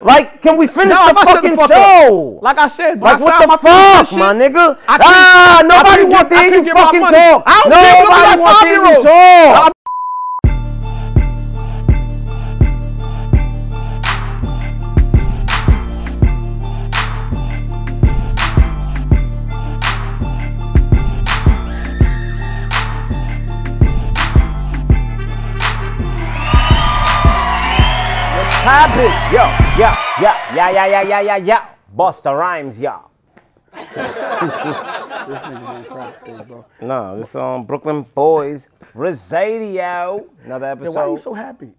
[0.00, 2.36] Like, can we finish No, the I'm not shutting fucking the fuck show?
[2.36, 2.42] up.
[2.42, 4.78] Like I said, Like what the fuck, my nigga?
[4.86, 7.42] Ah, nobody wants to hear you fucking talk.
[7.46, 9.72] I don't Nobody like wants to hear you talk.
[28.36, 29.14] What's happening?
[29.32, 29.44] Yo,
[29.76, 31.66] yo, yo, yeah, yeah, yeah, yeah, yeah, yeah.
[31.94, 33.10] Busta Rhymes, yo.
[36.80, 40.24] No, this on um, Brooklyn Boys Radio.
[40.44, 41.72] Another Then why are you so happy?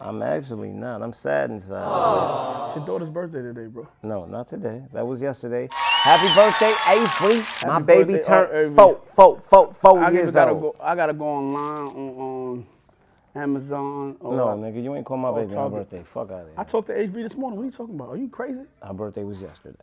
[0.00, 1.02] I'm actually not.
[1.02, 1.82] I'm sad inside.
[2.66, 3.88] It's your daughter's birthday today, bro.
[4.02, 4.82] No, not today.
[4.92, 5.68] That was yesterday.
[5.72, 7.44] Happy birthday, Avery.
[7.66, 8.74] My baby birthday, turned oh, Avery.
[8.74, 10.62] four, four, four, four I years gotta old.
[10.62, 10.76] go.
[10.80, 12.66] I gotta go online on, on
[13.34, 14.16] Amazon.
[14.20, 15.90] Or No, I, nigga, you ain't call my baby on her Target.
[15.90, 16.02] birthday.
[16.04, 16.54] Fuck out of here.
[16.56, 17.58] I talked to Avery this morning.
[17.58, 18.08] What are you talking about?
[18.10, 18.62] Are you crazy?
[18.82, 19.78] Her birthday was yesterday.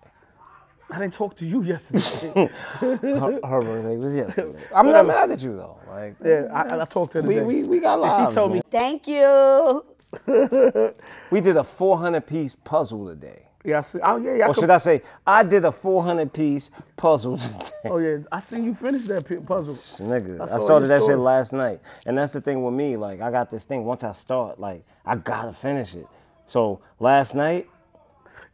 [0.91, 2.49] I didn't talk to you yesterday.
[2.79, 4.59] Her, her birthday was yesterday.
[4.75, 5.77] I'm not mad at you though.
[5.87, 7.45] Like, yeah, I, I talked to her we, today.
[7.45, 8.61] we, we got and she told me.
[8.71, 9.85] Thank you.
[11.29, 13.48] we did a 400 piece puzzle today.
[13.63, 14.47] Yeah, I see, oh yeah, yeah.
[14.47, 17.69] Or should I say, I did a 400 piece puzzle today.
[17.85, 19.75] oh yeah, I seen you finish that puzzle.
[19.75, 21.81] Nigga, I I, started that shit last night.
[22.05, 22.95] And that's the thing with me.
[22.97, 23.83] Like, I got this thing.
[23.85, 26.07] Once I start, like, I gotta finish it.
[26.45, 27.67] So last night,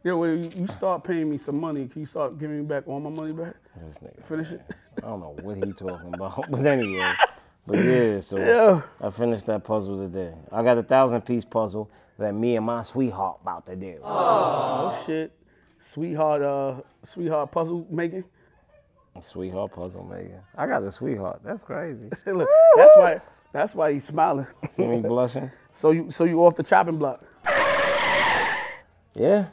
[0.02, 3.00] Yeah, when you start paying me some money, can you start giving me back all
[3.00, 3.54] my money back?
[3.86, 4.62] this nigga, Finish it.
[4.98, 6.50] I don't know what he talking about.
[6.50, 7.12] But anyway,
[7.66, 8.82] but yeah, so Yeah.
[9.00, 10.34] I finished that puzzle today.
[10.50, 13.98] I got a thousand piece puzzle that me and my sweetheart about to do.
[14.02, 15.32] Oh shit,
[15.78, 18.24] sweetheart, uh, sweetheart puzzle making.
[19.22, 20.42] Sweetheart puzzle maker.
[20.56, 21.40] I got a sweetheart.
[21.42, 22.10] That's crazy.
[22.26, 23.20] Look, that's why.
[23.52, 24.46] That's why he's smiling.
[24.76, 25.50] Me blushing?
[25.72, 27.22] so you, so you off the chopping block?
[29.14, 29.46] Yeah.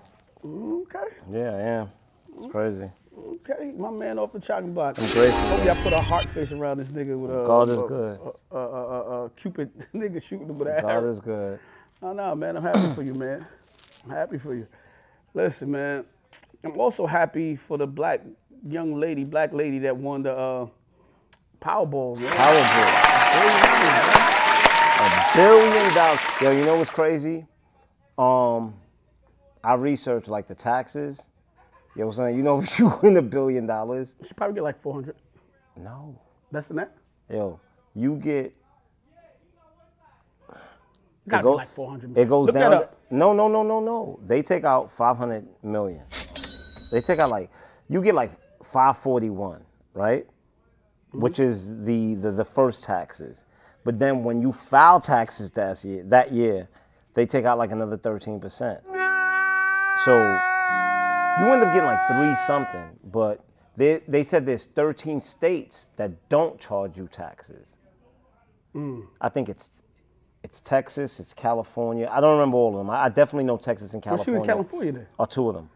[0.45, 0.99] Okay,
[1.31, 1.91] Yeah, I am.
[2.35, 2.87] It's crazy.
[3.17, 4.97] okay, my man off the chopping block.
[4.99, 5.57] I'm grateful.
[5.57, 7.45] Hope y'all put a heart face around this nigga with a.
[7.47, 8.19] God is good.
[8.51, 8.81] A, a, a,
[9.21, 11.09] a, a Cupid nigga shooting him with an God arrow.
[11.11, 11.59] is good.
[12.03, 13.45] Oh no, man, I'm happy for you, man.
[14.03, 14.67] I'm happy for you.
[15.33, 16.03] Listen, man,
[16.65, 18.19] I'm also happy for the black
[18.67, 20.67] young lady, black lady that won the uh,
[21.61, 22.19] Powerball.
[22.19, 22.29] Man.
[22.29, 23.13] Powerball.
[24.99, 26.19] A billion dollars.
[26.41, 27.45] Yo, you know what's crazy?
[28.17, 28.73] Um,
[29.63, 31.21] I researched like the taxes.
[31.95, 35.15] Yo, son, you know if you win a billion dollars, She probably get like 400.
[35.77, 36.19] no.
[36.51, 36.95] Less than that.
[37.31, 37.59] Yo,
[37.95, 38.53] you get
[41.27, 42.17] Gotta goes- like 400.
[42.17, 42.71] it goes Look down.
[42.71, 42.97] That To, up.
[43.11, 44.19] no, no, no, no, no.
[44.27, 46.03] They take out 500 million.
[46.91, 47.49] They take out like
[47.89, 48.31] you get like
[48.63, 49.61] 541,
[49.93, 50.25] right?
[50.25, 51.21] Mm-hmm.
[51.21, 53.45] Which is the, the the first taxes.
[53.85, 56.69] But then when you file taxes that year, that year,
[57.13, 58.81] they take out like another 13%.
[60.05, 60.17] So
[61.39, 63.43] you end up getting like three something, but
[63.75, 67.75] they, they said there's 13 states that don't charge you taxes.
[68.75, 69.05] Mm.
[69.21, 69.82] I think it's
[70.43, 72.09] it's Texas, it's California.
[72.11, 72.89] I don't remember all of them.
[72.89, 74.39] I, I definitely know Texas and California.
[74.39, 74.89] Well, she California.
[74.89, 75.07] in California then.
[75.19, 75.69] Are two of them.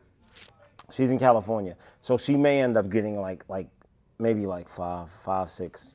[0.91, 3.67] She's in California, so she may end up getting like like
[4.19, 5.91] maybe like five, five, six.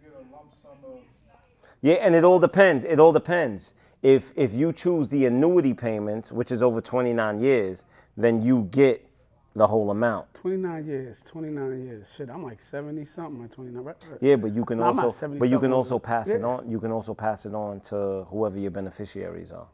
[1.80, 2.84] Yeah, and it all depends.
[2.84, 3.74] It all depends.
[4.02, 7.84] If if you choose the annuity payment, which is over 29 years,
[8.16, 9.06] then you get
[9.54, 10.32] the whole amount.
[10.34, 11.22] 29 years.
[11.26, 12.06] 29 years.
[12.16, 13.42] Shit, I'm like 70 something.
[13.42, 13.84] Like 29.
[13.84, 14.04] Right?
[14.10, 14.18] right.
[14.20, 16.68] Yeah, but you can No, also 70 but you can also pass it on.
[16.70, 19.66] You can also pass it on to whoever your beneficiaries are.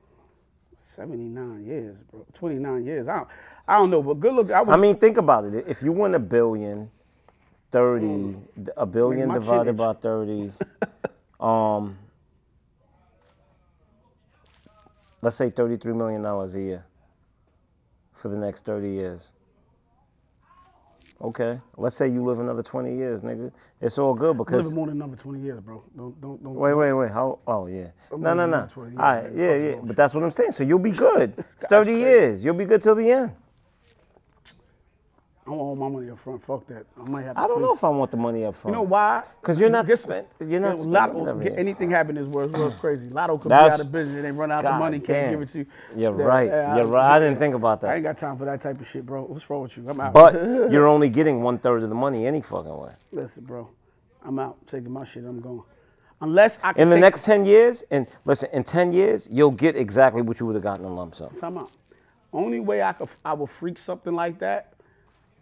[0.77, 2.25] 79 years, bro.
[2.35, 3.09] 29 years.
[3.09, 3.29] I don't,
[3.67, 4.51] I don't know, but good look.
[4.53, 5.65] I was I mean, think about it.
[5.67, 6.91] If you win a billion,
[7.71, 8.37] 30,
[8.77, 9.29] a billion Mm.
[9.29, 10.53] my chin divided by 30,
[11.41, 11.99] um,
[15.21, 16.85] let's say $33 million a year
[18.13, 19.31] for the next 30 years.
[21.21, 23.51] Okay, let's say you live another 20 years, nigga.
[23.81, 24.67] It's all good because.
[24.67, 25.83] living more than another 20 years, bro.
[25.97, 26.55] Don't, don't, don't.
[26.55, 27.11] Wait, wait, wait.
[27.11, 27.41] How?
[27.45, 27.89] Oh, yeah.
[28.17, 28.69] No, no, no.
[28.73, 29.75] 20 years, All right, yeah, yeah.
[29.83, 30.53] But that's what I'm saying.
[30.53, 31.35] So you'll be good.
[31.37, 32.45] It's 30 years.
[32.45, 33.33] You'll be good till the end.
[35.49, 36.45] I want all my money up front.
[36.45, 36.85] Fuck that.
[37.03, 38.73] I might have to I don't free- know if I want the money up front.
[38.75, 39.23] You know why?
[39.41, 40.29] Because you're not Guess what?
[40.47, 42.53] you're not Lotto, anything happen in this world.
[42.53, 43.09] This world's crazy.
[43.09, 44.23] Lotto could That's- be out of business.
[44.23, 45.01] They run out God the money.
[45.01, 45.67] Can't give it to you.
[45.97, 46.49] You're Yeah, right.
[46.51, 47.17] yeah, You're right.
[47.17, 47.93] I didn't think about that.
[47.93, 49.23] I ain't got time for that type of shit, bro.
[49.23, 49.89] What's wrong with you?
[49.89, 50.13] I'm out.
[50.13, 50.35] But
[50.71, 52.93] you're only getting one third of the money any fucking way.
[53.13, 53.71] listen, bro.
[54.23, 55.25] I'm out taking my shit.
[55.25, 55.63] I'm going.
[56.21, 59.77] Unless I can In the next 10 years, and listen, in 10 years, you'll get
[59.77, 61.31] exactly what you would have gotten in lump sum.
[61.37, 61.71] Time out.
[62.33, 64.75] Only way I could I would freak something like that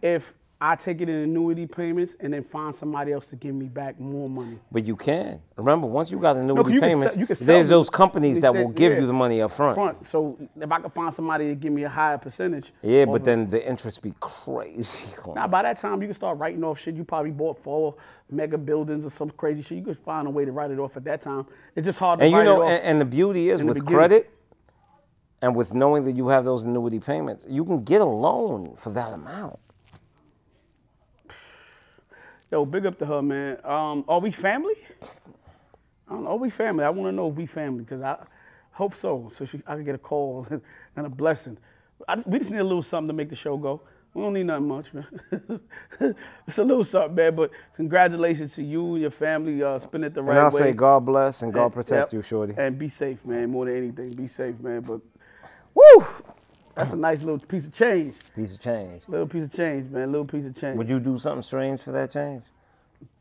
[0.01, 3.67] if I take it in annuity payments and then find somebody else to give me
[3.67, 4.57] back more money.
[4.71, 5.39] But you can.
[5.55, 8.55] Remember, once you got annuity you can payments, you can sell there's those companies that
[8.55, 9.01] will give yeah.
[9.01, 9.75] you the money up front.
[9.75, 10.03] Front.
[10.07, 12.73] So if I could find somebody to give me a higher percentage.
[12.81, 15.07] Yeah, but then the interest be crazy.
[15.35, 16.95] Now by that time you can start writing off shit.
[16.95, 17.95] You probably bought four
[18.31, 19.77] mega buildings or some crazy shit.
[19.77, 21.45] You could find a way to write it off at that time.
[21.75, 22.71] It's just hard to And you write know, it off.
[22.71, 24.31] and, and the beauty is with credit
[25.43, 28.89] and with knowing that you have those annuity payments, you can get a loan for
[28.91, 29.59] that amount.
[32.51, 33.57] Yo, big up to her, man.
[33.63, 34.75] Um, are we family?
[36.07, 36.29] I don't know.
[36.29, 36.85] Are we family?
[36.85, 38.17] I want to know if we family because I
[38.71, 39.29] hope so.
[39.35, 40.47] So she, I can get a call
[40.95, 41.57] and a blessing.
[42.07, 43.81] I just, we just need a little something to make the show go.
[44.13, 45.05] We don't need nothing much, man.
[46.47, 47.35] it's a little something, man.
[47.35, 49.61] But congratulations to you and your family.
[49.61, 50.37] Uh, spend it the right way.
[50.37, 52.13] And I'll say God bless and God And- protect yep.
[52.13, 52.53] you, shorty.
[52.57, 53.51] And be safe, man.
[53.51, 54.81] More than anything, be safe, man.
[54.81, 55.01] But
[55.75, 56.05] woo,
[56.77, 58.15] that's a nice little piece of change.
[58.35, 59.01] Piece of change.
[59.07, 60.11] Little piece of change, man.
[60.11, 60.77] Little piece of change.
[60.77, 62.43] Would you do something strange for that change?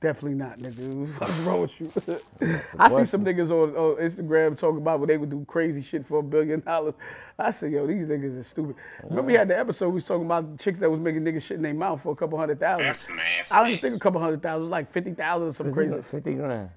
[0.00, 1.08] Definitely not, nigga.
[1.20, 1.90] What's wrong with you?
[2.78, 6.06] I see some niggas on, on Instagram talking about when they would do crazy shit
[6.06, 6.94] for a billion dollars.
[7.38, 8.76] I said, yo, these niggas are stupid.
[9.04, 11.56] Remember we had the episode we was talking about chicks that was making niggas shit
[11.56, 12.84] in their mouth for a couple hundred thousand.
[12.84, 13.54] That's nasty.
[13.54, 14.60] I don't even think a couple hundred thousand.
[14.60, 16.00] It was like fifty thousand or some crazy.
[16.00, 16.70] 50 grand.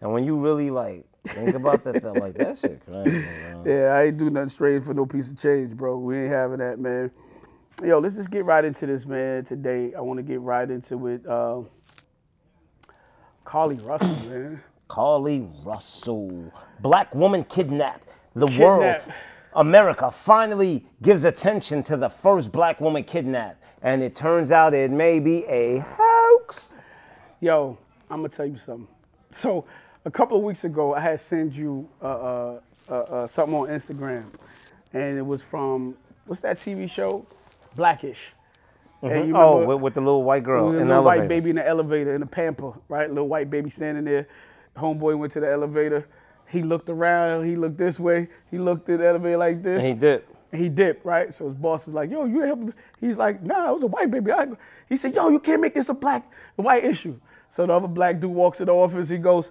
[0.00, 3.24] And when you really like think about that, that like that shit crazy.
[3.52, 3.64] bro.
[3.66, 5.98] Yeah, I ain't do nothing strange for no piece of change, bro.
[5.98, 7.10] We ain't having that, man.
[7.84, 9.44] Yo, let's just get right into this, man.
[9.44, 11.26] Today, I want to get right into it.
[11.26, 11.62] Uh,
[13.44, 14.62] Carlee Russell, man.
[14.88, 18.08] Carlee Russell, black woman kidnapped.
[18.34, 19.00] The world,
[19.54, 24.90] America finally gives attention to the first black woman kidnapped, and it turns out it
[24.90, 26.68] may be a hoax.
[27.40, 27.76] Yo,
[28.10, 28.88] I'm gonna tell you something.
[29.32, 29.64] So,
[30.04, 33.68] a couple of weeks ago, I had sent you uh, uh, uh, uh, something on
[33.68, 34.24] Instagram,
[34.92, 35.96] and it was from
[36.26, 37.26] what's that TV show,
[37.76, 38.32] Blackish.
[39.02, 41.66] And you Oh, with, with the little white girl the little white baby in the
[41.66, 43.08] elevator in the pamper, right?
[43.08, 44.28] Little white baby standing there.
[44.76, 46.06] Homeboy went to the elevator.
[46.48, 47.44] He looked around.
[47.46, 48.28] He looked this way.
[48.50, 49.78] He looked at the elevator like this.
[49.78, 50.22] And he did.
[50.52, 51.34] And he dipped, right?
[51.34, 53.86] So his boss was like, "Yo, you help me." He's like, "Nah, it was a
[53.88, 54.46] white baby." I,
[54.88, 57.18] he said, "Yo, you can't make this a black white issue."
[57.50, 59.08] So the other black dude walks in the office.
[59.08, 59.50] He goes,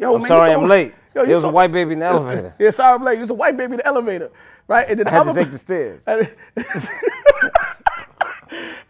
[0.00, 0.94] "Yo, I'm man, sorry, I'm late.
[1.14, 2.54] Yo, There was a white baby in the elevator.
[2.58, 3.18] Yeah, sorry, I'm late.
[3.18, 4.30] It was a white baby in the elevator,
[4.68, 4.88] right?
[4.88, 6.02] And then the I had to take the stairs.
[6.06, 6.30] and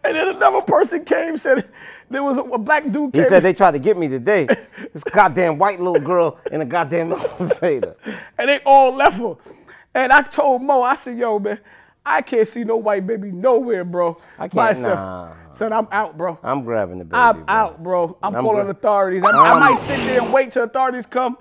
[0.03, 1.67] and then another person came said
[2.09, 3.13] there was a, a black dude.
[3.15, 4.47] He said they tried to get me today.
[4.93, 7.95] This goddamn white little girl in a goddamn elevator.
[8.37, 9.35] and they all left her.
[9.93, 11.59] And I told Moe, I said, "Yo, man,
[12.05, 14.17] I can't see no white baby nowhere, bro.
[14.39, 15.33] I can't- nah.
[15.51, 16.39] Said I'm out, bro.
[16.43, 17.15] I'm grabbing the baby.
[17.15, 17.45] I'm bro.
[17.47, 18.17] out, bro.
[18.23, 19.23] I'm, I'm calling authorities.
[19.23, 21.37] I, I I'm- might sit there and wait till authorities come.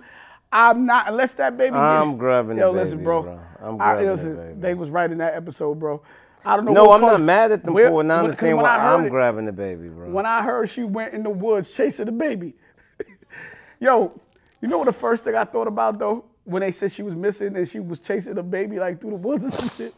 [0.52, 1.76] I'm not unless that baby.
[1.76, 2.66] I'm get- grabbing the baby.
[2.66, 3.22] Yo, listen, bro.
[3.22, 3.40] bro.
[3.62, 4.60] I'm I- grabbing the baby.
[4.60, 6.02] They was right in that episode, bro.
[6.44, 6.72] I don't know.
[6.72, 8.04] No, I'm not mad at them Where- for it.
[8.04, 10.10] Now I understand why I I'm it- grabbing the baby, bro.
[10.10, 12.54] when I heard she went in the woods chasing the baby.
[13.80, 14.18] Yo,
[14.60, 16.24] you know what the first thing I thought about though?
[16.44, 19.16] When they said she was missing and she was chasing the baby like through the
[19.16, 19.94] woods or some shit.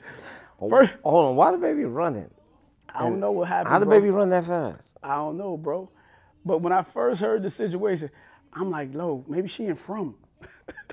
[0.63, 2.31] Oh, first, Hold on, why the baby running?
[2.95, 3.69] I don't know what happened.
[3.69, 3.99] How the bro.
[3.99, 4.97] baby run that fast?
[5.03, 5.91] I don't know, bro.
[6.45, 8.11] But when I first heard the situation,
[8.53, 10.15] I'm like, Lo, maybe she ain't From.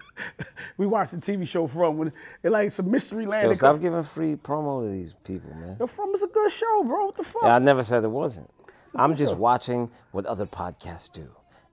[0.77, 2.11] we watched the TV show From when
[2.41, 3.47] it like some mystery land.
[3.47, 5.77] Yo, stop giving free promo to these people, man.
[5.79, 7.05] Yo, From is a good show, bro.
[7.07, 7.43] What the fuck?
[7.43, 8.49] Yeah, I never said it wasn't.
[8.95, 9.37] I'm just show.
[9.37, 11.29] watching what other podcasts do,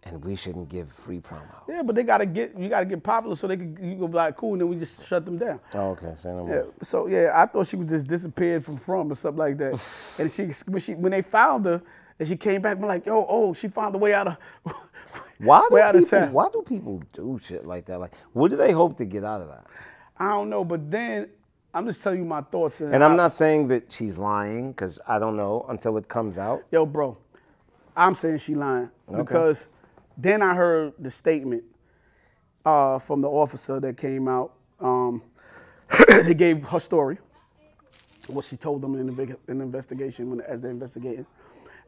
[0.07, 1.43] and we shouldn't give free promo.
[1.69, 4.15] Yeah, but they gotta get you gotta get popular so they can you go be
[4.15, 5.61] like cool and then we just shut them down.
[5.75, 6.55] Oh, okay, say no more.
[6.55, 6.63] Yeah.
[6.83, 9.83] So yeah, I thought she was just disappeared from from or something like that.
[10.19, 11.83] and she when she when they found her
[12.19, 14.37] and she came back, I'm like, yo, oh, she found a way out of
[15.39, 16.19] Why way do out of people?
[16.19, 16.33] town.
[16.33, 17.99] Why do people do shit like that?
[17.99, 19.67] Like, what do they hope to get out of that?
[20.19, 21.29] I don't know, but then
[21.75, 22.81] I'm just telling you my thoughts.
[22.81, 26.63] And I'm not saying that she's lying because I don't know until it comes out.
[26.71, 27.19] Yo, bro,
[27.95, 29.69] I'm saying she lying because
[30.17, 31.65] then I heard the statement
[32.65, 34.53] uh, from the officer that came out.
[34.81, 35.23] Um,
[36.09, 37.19] they gave her story,
[38.29, 41.27] what she told them in the, in the investigation when, as they're investigating,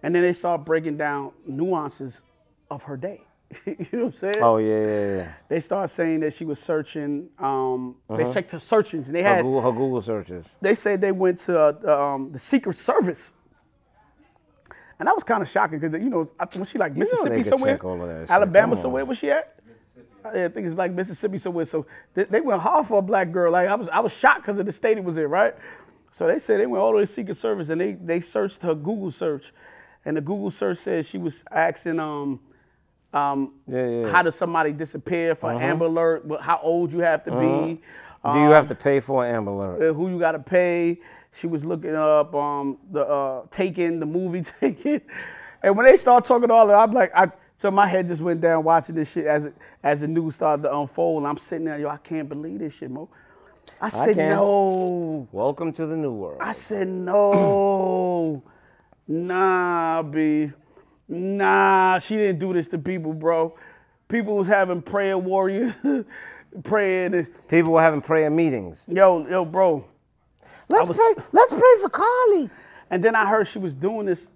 [0.03, 2.21] and then they start breaking down nuances
[2.71, 3.23] of her day.
[3.67, 4.37] you know what I'm saying?
[4.43, 5.33] Oh yeah, yeah, yeah.
[5.49, 7.31] They start saying that she was searching.
[7.39, 10.55] Um, They checked her searchings, and they had Her Google, her Google searches.
[10.61, 13.33] they said they went to uh, um, the Secret Service.
[14.99, 17.37] And that was kind of shocking because, you know, I, was she like they Mississippi
[17.37, 17.75] could somewhere?
[17.77, 18.31] check all of that.
[18.31, 19.05] Alabama somewhere?
[19.05, 19.55] Was she at?
[20.35, 21.65] Yeah, I think it's like Mississippi somewhere.
[21.65, 23.53] So they, they went hard for a black girl.
[23.53, 25.55] Like I was, I was shocked because of the state it was in, right?
[26.11, 28.63] So they said they went all the way to Secret Service and they they searched
[28.63, 29.53] her Google search,
[30.05, 32.41] and the Google search said she was asking um
[33.15, 34.09] um Yeah, yeah, yeah.
[34.11, 36.25] how does somebody disappear for Amber Alert?
[36.25, 37.81] what- How old you have to be?
[38.33, 39.83] Do you have to pay for an Amber Alert?
[39.83, 40.99] uh, who you got to pay.
[41.33, 45.01] She was looking up um, the uh, Taken, the movie Taken,
[45.63, 48.41] and when they start talking all that, I'm like, I so my head just went
[48.41, 51.19] down watching this shit as it, as the news started to unfold.
[51.19, 53.09] And I'm sitting there, yo, I can't believe this shit, Moe.
[53.81, 54.31] I said can.
[54.31, 55.29] no.
[55.33, 56.39] Welcome to the new world.
[56.41, 58.43] I said no.
[59.09, 60.53] nah, B.
[61.09, 63.57] Nah, she didn't do this to people, bro.
[64.07, 65.75] People was having prayer warriors,
[66.63, 67.27] praying.
[67.49, 68.85] People were having prayer meetings.
[68.87, 69.85] Yo, yo, bro.
[70.69, 71.25] Let's was- pray.
[71.33, 72.51] Let's pray for Carlee.
[72.91, 74.29] And then I heard she was doing this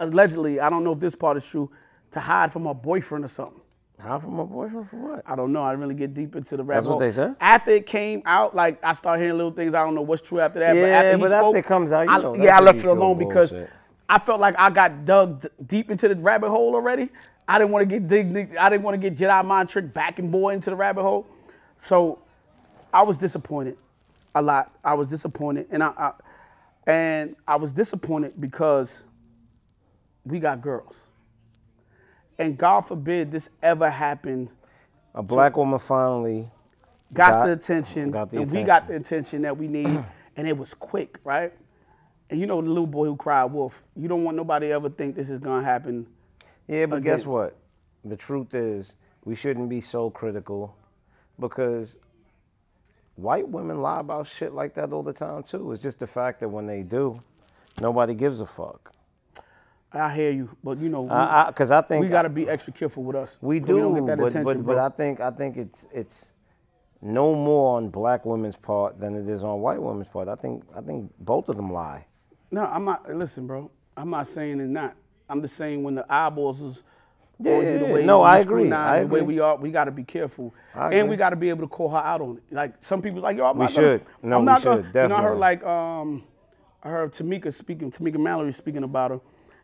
[0.00, 0.60] allegedly.
[0.60, 1.70] I don't know if this part is true
[2.12, 3.60] to hide from her boyfriend or something.
[3.98, 5.22] How from my boyfriend for what?
[5.26, 5.62] I don't know.
[5.62, 7.34] I didn't really get deep into the rabbit That's what they said?
[7.40, 9.74] After it came out, like I started hearing little things.
[9.74, 10.74] I don't know what's true after that.
[10.74, 12.78] but Yeah, after he but after it comes out, you I- know, yeah, I left
[12.78, 13.70] it alone because bullshit.
[14.08, 17.10] I felt like I got dug deep into the rabbit hole already.
[17.48, 20.20] I didn't want to get dig- I didn't want to get Jedi mind trick back
[20.20, 21.26] and boy into the rabbit hole.
[21.76, 22.20] So
[22.94, 23.76] I was disappointed
[24.34, 24.72] a lot.
[24.84, 26.12] I was disappointed, and I, I
[26.90, 29.02] and I was disappointed because
[30.24, 30.96] we got girls,
[32.38, 34.48] and God forbid this ever happened
[35.14, 36.50] A black woman finally.
[37.12, 40.04] got, Got- the attention, got the and we got the attention that we need,
[40.36, 41.52] and it was quick, right?
[42.30, 43.82] And you know the little boy who cried wolf.
[43.96, 46.06] You don't want nobody ever think this is gonna happen.
[46.66, 47.56] Yeah, but guess what?
[48.04, 48.92] The truth is,
[49.24, 50.76] we shouldn't be so critical
[51.40, 51.94] because
[53.18, 55.72] white women lie about shit like that all the time too.
[55.72, 57.18] It's just the fact that when they do,
[57.80, 58.92] nobody gives a fuck.
[59.92, 61.04] I hear you, but you know,
[61.48, 63.38] Because I, think we gotta be extra careful with us.
[63.40, 65.84] We do, We don't get that but, attention, but, but I think I think it's
[65.92, 66.26] it's
[67.00, 70.28] no more on black women's part than it is on white women's part.
[70.28, 72.06] I think I think both of them lie.
[72.50, 73.12] no, I'm not.
[73.14, 73.70] Listen, bro.
[73.96, 74.94] I'm not saying it's not.
[75.28, 76.82] I'm just saying when the eyeballs is
[77.40, 78.70] Yeah, on you yeah, the way No, I agree.
[78.72, 81.48] I The way we are, we got to be careful, and we got to be
[81.50, 82.54] able to call her out on it.
[82.54, 84.06] Like some people's like, yo, I'm We not gonna- should.
[84.22, 86.24] No, I'm we not gonna- should, You know, I heard like um,
[86.82, 89.20] I heard Tamika speaking, Tamika Mallory speaking about her,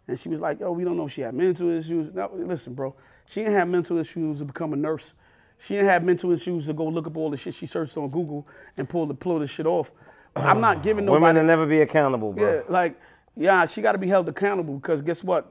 [0.06, 2.12] and she was like, yo, we don't know if she had mental issues.
[2.14, 2.94] No, listen, bro,
[3.26, 5.14] she didn't have mental issues to become a nurse.
[5.58, 8.08] She didn't have mental issues to go look up all the shit she searched on
[8.10, 9.90] Google and pull the pull the shit off.
[10.36, 11.22] I'm not giving nobody.
[11.22, 12.54] Women will never be accountable, bro.
[12.56, 13.00] Yeah, like,
[13.36, 15.50] yeah, she got to be held accountable because guess what?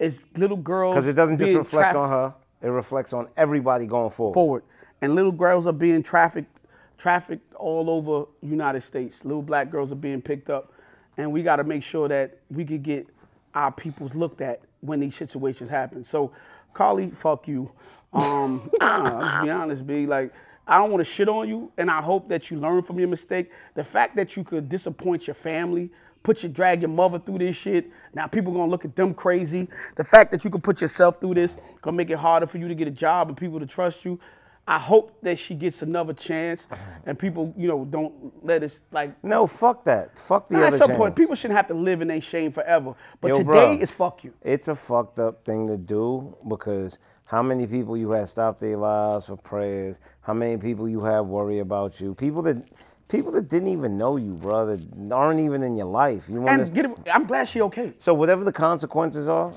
[0.00, 0.94] It's little girls.
[0.94, 4.32] Because it doesn't just reflect on her; it reflects on everybody going forward.
[4.34, 4.62] Forward,
[5.02, 6.50] and little girls are being trafficked,
[6.96, 9.26] trafficked all over United States.
[9.26, 10.72] Little black girls are being picked up,
[11.18, 13.06] and we got to make sure that we could get
[13.54, 16.02] our peoples looked at when these situations happen.
[16.02, 16.32] So,
[16.74, 17.70] Carlee, fuck you.
[18.14, 20.32] Um, let's be honest, be like.
[20.66, 23.08] I don't want to shit on you, and I hope that you learn from your
[23.08, 23.50] mistake.
[23.74, 25.90] The fact that you could disappoint your family,
[26.22, 27.90] put your drag your mother through this shit.
[28.14, 29.68] Now people gonna look at them crazy.
[29.96, 32.68] The fact that you can put yourself through this gonna make it harder for you
[32.68, 34.18] to get a job and people to trust you.
[34.66, 36.82] I hope that she gets another chance, uh-huh.
[37.06, 39.12] and people, you know, don't let us like.
[39.24, 40.16] No, fuck that.
[40.16, 40.98] Fuck the At other some chance.
[40.98, 42.94] point, people shouldn't have to live in their shame forever.
[43.20, 43.80] But Yo, today bruh.
[43.80, 44.32] is fuck you.
[44.42, 48.76] It's a fucked up thing to do because how many people you have stopped their
[48.76, 49.98] lives for prayers?
[50.20, 52.14] How many people you have worry about you?
[52.14, 56.24] People that people that didn't even know you, bro, that aren't even in your life.
[56.28, 57.92] You want And to, get it, I'm glad she okay.
[57.98, 59.52] so whatever the consequences are,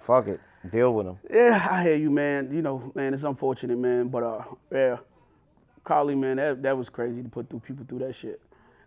[0.00, 0.40] fuck it,
[0.70, 1.18] deal with them.
[1.30, 2.52] Yeah, I hear you, man.
[2.52, 4.08] You know, man, it's unfortunate, man.
[4.08, 4.96] But uh, yeah,
[5.84, 8.40] Carlee, man, that that was crazy to put through people through that shit.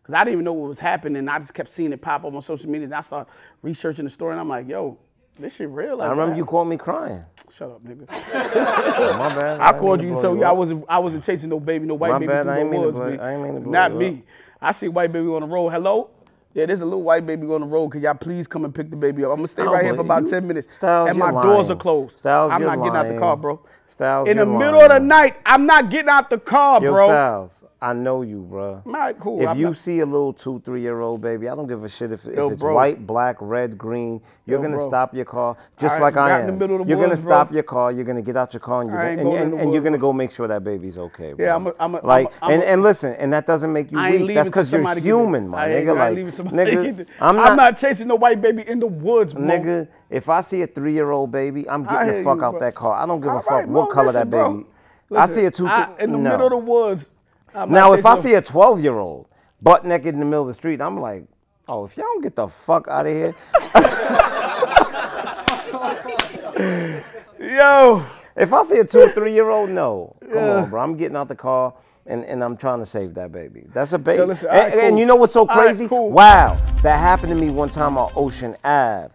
[0.04, 1.28] Cause I didn't even know what was happening.
[1.30, 4.12] I just kept seeing it pop up on social media, and I started researching the
[4.12, 4.98] story, and I'm like, yo,
[5.42, 5.98] this shit real.
[5.98, 7.24] Like, I remember what you called me crying.
[7.52, 8.06] Shut up, nigga.
[8.10, 9.60] Oh, my bad.
[9.60, 11.86] I didn't called you to and told you I wasn't I wasn't chasing no baby,
[11.86, 12.96] no white My baby bad, I ain't woods.
[12.98, 13.18] blow-.
[13.20, 14.24] I ain't mean to blow Not me.
[14.62, 15.70] I see white baby on the road.
[15.70, 16.10] Hello.
[16.54, 17.90] Yeah, there's a little white baby on the road.
[17.92, 19.32] Could y'all please come and pick the baby up?
[19.32, 20.74] I'm gonna stay No, right here for about 10 minutes.
[20.76, 21.72] Styles, and my doors lying.
[21.72, 22.18] are closed.
[22.18, 23.62] Styles, I'm not getting out the car, bro.
[23.92, 27.08] Styles, In the middle of the night, I'm not getting out the car, Yo, bro.
[27.10, 28.82] Styles, I know you, bro.
[28.86, 29.42] Right, cool.
[29.42, 31.84] If I'm you not- see a little two, three year old baby, I don't give
[31.84, 32.74] a shit if, if it's bro.
[32.74, 34.22] white, black, red, green.
[34.46, 34.88] You're Yo, gonna bro.
[34.88, 36.42] stop your car just I like I am.
[36.42, 37.32] in the middle of the you're gonna woods, bro.
[37.32, 37.92] stop your car.
[37.92, 40.14] You're gonna get out your car and you're gonna, and, and, and you're gonna go
[40.14, 41.34] make sure that baby's okay.
[41.34, 41.46] Bro.
[41.46, 43.92] Yeah, I'm a- I'm a- like I'm and, a- and listen, and that doesn't make
[43.92, 44.34] you weak.
[44.36, 45.98] That's because you're somebody to get human, my nigga.
[45.98, 47.08] Like, leaving somebody to nigga.
[47.20, 47.58] I'm not.
[47.58, 49.34] not chasing no white baby in the woods.
[49.34, 52.60] Nigga, if I see a three-year-old baby, I'm getting the fuck you, out bro.
[52.60, 53.02] that car.
[53.02, 54.54] I don't give a fuck right, what Moe, color listen, that bro.
[54.58, 54.70] baby.
[55.16, 55.68] I see a two.
[55.68, 56.30] I- in the no.
[56.32, 57.10] middle of the woods.
[57.56, 59.28] I'm Now, if I see a 12 year old
[59.62, 61.26] butt naked in the middle of the street, I'm like,
[61.68, 63.36] oh, if y'all don't get the fuck out of here.
[67.40, 70.16] yo, if I see a two or three year old, no.
[70.32, 70.82] Come on, bro.
[70.82, 71.74] I'm getting out the car
[72.06, 73.66] and, and I'm trying to save that baby.
[73.74, 74.20] That's a baby.
[74.20, 75.88] Yo, listen, and, all right, and you know what's so All right, crazy?
[75.88, 76.12] cool.
[76.12, 76.56] Wow.
[76.84, 79.10] That happened to me one time on Ocean Ave.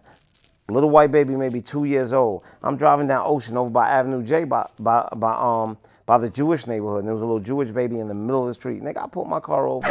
[0.69, 2.43] Little white baby, maybe two years old.
[2.61, 6.67] I'm driving down Ocean over by Avenue J by by, by um by the Jewish
[6.67, 8.81] neighborhood, and there was a little Jewish baby in the middle of the street.
[8.81, 9.87] Nigga, I pulled my car over.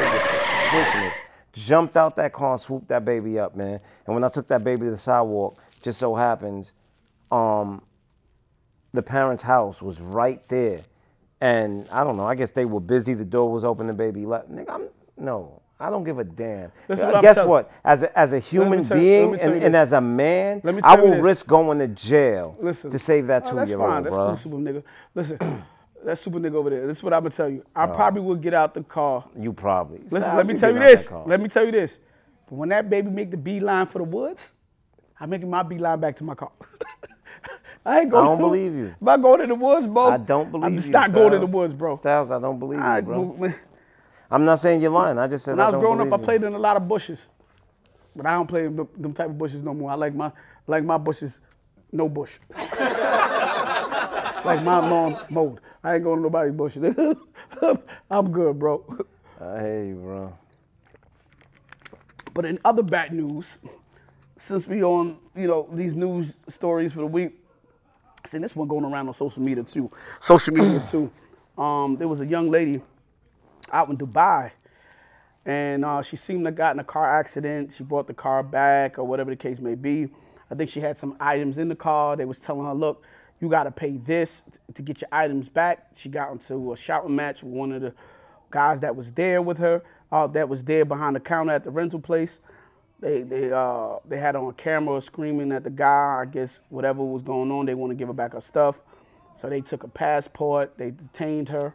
[1.53, 3.81] Jumped out that car and swooped that baby up, man.
[4.07, 6.75] And when I took that baby to the sidewalk, just so happens,
[7.31, 7.83] um,
[8.93, 10.83] the parents' house was right there.
[11.41, 13.15] And I don't know, I guess they were busy.
[13.15, 14.51] The door was open, the baby left.
[14.51, 16.73] Nigga, I'm, no, I don't give a damn.
[16.89, 17.71] Is uh, what Guess what?
[17.85, 21.47] As a, as a human tell- being and, and as a man, I will risk
[21.47, 23.97] going to jail Listen, to save that Oh, two that's year fine.
[23.97, 24.27] old, That's bro.
[24.29, 24.83] cool, super nigga.
[25.15, 25.39] Listen,
[26.05, 26.87] that super nigga over there.
[26.87, 27.63] This is what I'm gonna tell you.
[27.75, 27.95] I oh.
[27.95, 29.29] probably will get out the car.
[29.39, 29.99] You probably.
[30.11, 31.13] Listen, Stop, let me tell you this.
[31.27, 32.01] Let me tell you this.
[32.49, 34.53] But when that baby make the beeline for the woods,
[35.21, 36.53] I'm making my beeline back to my car.
[37.85, 38.25] I ain't going.
[38.25, 38.95] I don't to- believe you.
[39.01, 40.91] If I go to the woods, bro, I don't believe I'm you.
[40.91, 41.97] not going to the woods, bro.
[41.97, 43.53] Styles, I don't believe I, you, bro.
[44.29, 45.19] When I'm not saying you're lying.
[45.19, 46.89] I just said I I was growing up, believe I played in a lot of
[46.89, 47.29] bushes,
[48.15, 49.91] but I don't play them, them type of bushes no more.
[49.91, 50.33] I like my
[50.67, 51.41] like my bushes,
[51.93, 52.39] no bush.
[54.45, 55.61] like my lawn mowed.
[55.83, 56.95] I ain't going to nobody's bushes.
[58.11, 58.85] I'm good, bro.
[59.41, 60.39] I hear you, bro.
[62.35, 63.61] But in other bad news,
[64.37, 67.33] since we on, you know, these news stories for the week,
[68.27, 69.91] see this one going around on social media too.
[70.21, 71.11] Social media too.
[71.57, 72.83] Um, there was a young lady
[73.73, 74.53] out in Dubai,
[75.45, 77.73] and uh, she seemed to have gotten a car accident.
[77.73, 80.09] She brought the car back, or whatever the case may be.
[80.51, 82.17] I think she had some items in the car.
[82.17, 83.05] They was telling her, "Look,
[83.41, 84.43] you got to pay this
[84.75, 87.95] to get your items back." She got into a shouting match with one of the
[88.51, 89.83] guys that was there with her,
[90.13, 92.39] uh, that was there behind the counter at the rental place.
[93.01, 96.21] They they uh, they had on camera screaming at the guy.
[96.23, 98.81] I guess whatever was going on, they want to give her back her stuff.
[99.35, 100.79] So they took a passport.
[100.79, 101.75] They detained her,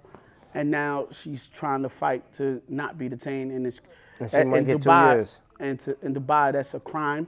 [0.53, 3.79] and now she's trying to fight to not be detained in this.
[4.19, 5.39] And she might in get two Dubai, years.
[5.59, 7.27] And to, in Dubai, that's a crime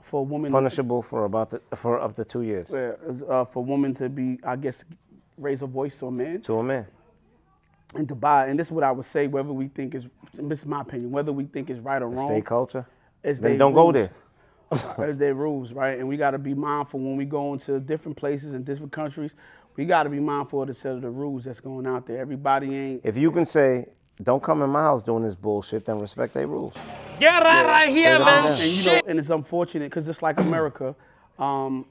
[0.00, 0.52] for a woman.
[0.52, 2.92] Punishable for about the, for up to two years Yeah,
[3.28, 4.84] uh, for a woman to be, I guess,
[5.38, 6.86] raise her voice to a man to a man.
[7.96, 8.48] in Dubai.
[8.48, 11.10] And this is what I would say, whether we think is, this is my opinion,
[11.12, 12.30] whether we think is right or wrong.
[12.30, 12.86] State culture.
[13.22, 14.10] It's Then don't go there.
[14.72, 15.98] It's their rules, right?
[15.98, 19.34] And we got to be mindful when we go into different places and different countries.
[19.76, 22.18] We got to be mindful of the set of the rules that's going out there.
[22.18, 23.00] Everybody ain't.
[23.04, 23.86] If you can say,
[24.22, 26.74] "Don't come in my house doing this bullshit," then respect their rules.
[27.18, 28.46] Get out right here, man.
[28.46, 30.94] and you know, and it's unfortunate because just like America,
[31.38, 31.86] um,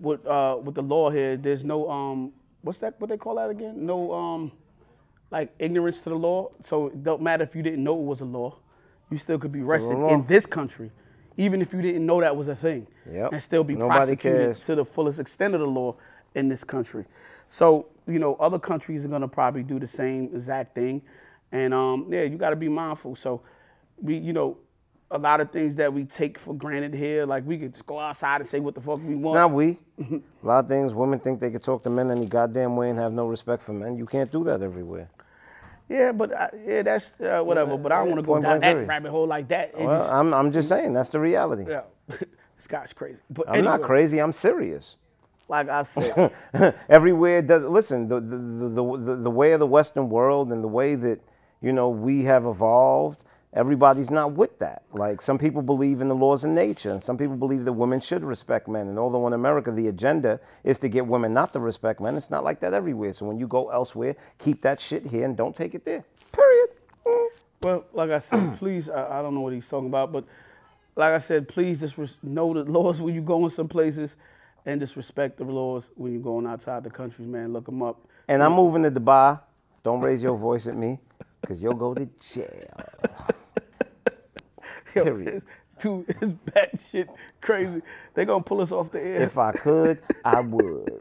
[0.00, 2.94] with uh, with the law here, there's no um, what's that?
[3.00, 3.86] What they call that again?
[3.86, 4.52] No um,
[5.30, 6.50] like ignorance to the law.
[6.62, 8.56] So it don't matter if you didn't know it was a law,
[9.10, 10.90] you still could be arrested in this country,
[11.36, 13.32] even if you didn't know that was a thing, Yep.
[13.32, 14.66] and still be Nobody prosecuted cares.
[14.66, 15.94] to the fullest extent of the law
[16.34, 17.04] in this country.
[17.48, 21.02] So you know, other countries are gonna probably do the same exact thing,
[21.52, 23.16] and um, yeah, you got to be mindful.
[23.16, 23.42] So
[24.00, 24.58] we, you know,
[25.10, 27.98] a lot of things that we take for granted here, like we could just go
[27.98, 29.36] outside and say what the fuck we want.
[29.36, 29.78] Not we,
[30.10, 32.98] a lot of things women think they could talk to men any goddamn way and
[32.98, 33.96] have no respect for men.
[33.96, 35.08] You can't do that everywhere.
[35.88, 37.76] Yeah, but uh, yeah, that's uh, whatever.
[37.76, 38.88] But I don't want to go down that period.
[38.88, 39.74] rabbit hole like that.
[39.78, 41.66] It Well, just, I'm I'm just saying that's the reality.
[41.68, 43.20] yeah, this guy's crazy.
[43.30, 44.18] But I'm not crazy.
[44.18, 44.96] I'm serious.
[45.48, 46.32] Like I said,
[46.88, 50.68] everywhere does listen the the, the the the way of the western world and the
[50.68, 51.20] way that
[51.60, 54.82] you know we have evolved everybody's not with that.
[54.92, 58.00] Like some people believe in the laws of nature and some people believe that women
[58.00, 58.88] should respect men.
[58.88, 62.30] And although in america the agenda is to get women not to respect men it's
[62.30, 63.12] not like that everywhere.
[63.12, 66.04] So when you go elsewhere keep that shit here and don't take it there.
[66.32, 66.70] Period.
[67.06, 67.28] Mm.
[67.62, 70.24] well, like I said, please, I, I don't know what he's talking about, but
[70.96, 74.16] like I said, please just res- know the laws when you go in some places,
[74.66, 77.52] and disrespect respect the laws when you're going outside the country, man.
[77.52, 78.00] Look them up.
[78.28, 79.38] and i'm moving to dubai
[79.82, 80.98] don't raise your voice at me
[81.40, 82.48] because you'll go to jail
[84.94, 85.28] Yo, Period.
[85.28, 85.42] it's-
[85.80, 87.08] Dude, it's bad shit
[87.40, 87.82] crazy.
[88.14, 89.22] They're gonna pull us off the air.
[89.22, 91.00] if i could i would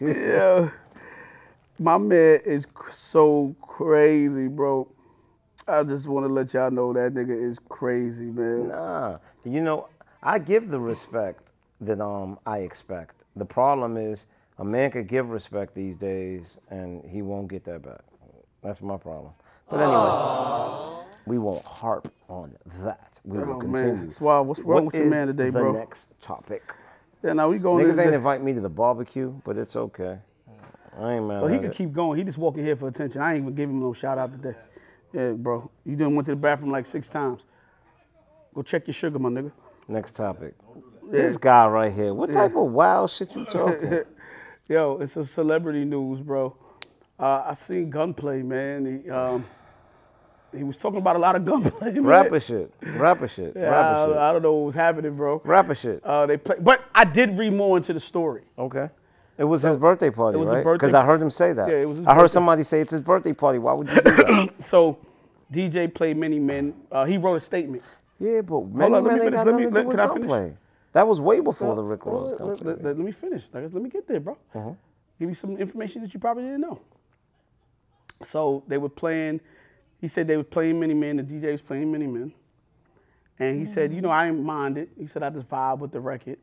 [0.00, 0.68] Yeah.
[1.78, 4.88] My man is so crazy, bro.
[5.66, 8.68] I just want to let y'all know that nigga is crazy, man.
[8.68, 9.88] Nah, you know,
[10.22, 11.47] I give the respect
[11.80, 13.22] that um I expect.
[13.36, 14.26] The problem is
[14.58, 18.00] a man could give respect these days, and he won't get that back.
[18.62, 19.32] That's my problem.
[19.70, 20.36] But anyway,
[21.26, 23.20] we won't harp on that.
[23.24, 23.94] We will Oh, continue.
[23.94, 24.10] man.
[24.10, 25.72] Swab, what's wrong What with your man today, the bro?
[25.72, 26.74] next topic.
[27.22, 30.18] Yeah, now we going Niggas ain't invite me to the barbecue, but it's okay.
[30.98, 31.76] I ain't mad Oh, he could it.
[31.76, 32.18] keep going.
[32.18, 33.20] He just walking here for attention.
[33.22, 34.56] I ain't even give him no shout out today.
[35.12, 35.70] Yeah, bro.
[35.84, 37.44] You done went to the bathroom like six times.
[38.54, 39.52] Go check your sugar, my nigga.
[39.86, 40.54] Next topic.
[41.10, 42.12] This guy right here.
[42.14, 44.00] What type of wild shit you talking?
[44.68, 46.54] Yo, it's a celebrity news, bro.
[47.18, 49.02] Uh, I seen gunplay, man.
[49.04, 49.44] He, um,
[50.54, 51.92] he was talking about a lot of gunplay.
[51.92, 52.04] Man.
[52.04, 52.72] Rapper shit.
[52.82, 53.52] Rapper shit.
[53.56, 54.18] Yeah, Rapper shit.
[54.18, 55.42] I, I don't know what was happening, bro.
[55.44, 56.02] Rapper shit.
[56.04, 58.42] Uh, they play, but I did read more into the story.
[58.58, 58.88] Okay.
[59.36, 60.64] It was his birthday party, it was right?
[60.64, 61.68] Because I heard him say that.
[61.68, 63.58] Yeah, it was I heard somebody say it's his birthday party.
[63.58, 64.54] Why would you do that?
[64.58, 64.98] So
[65.52, 66.74] DJ played Many Men.
[66.90, 67.82] Uh, he wrote a statement.
[68.18, 70.52] yeah, but many on, let me men ain't got nothing to do with I gunplay.
[70.92, 73.44] That was way before the Rick Ross Let, let- let- let me finish.
[73.52, 74.38] Let me get there, bro.
[74.54, 74.72] Uh-huh.
[75.18, 76.80] Give you some information that you probably didn't know.
[78.22, 79.40] So they were playing.
[80.00, 81.16] He said they were playing Many Men.
[81.16, 82.32] The DJ was playing Many Men.
[83.38, 84.90] And he said, you know, I didn't mind it.
[84.98, 86.38] He said I just vibe with the record.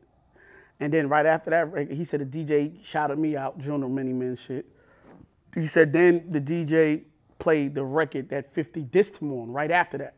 [0.80, 4.12] And then right after that he said the DJ shouted me out during the Many
[4.12, 4.66] Men shit.
[5.54, 7.02] He said then the DJ
[7.38, 10.14] played the record that 50 dissed him on right after that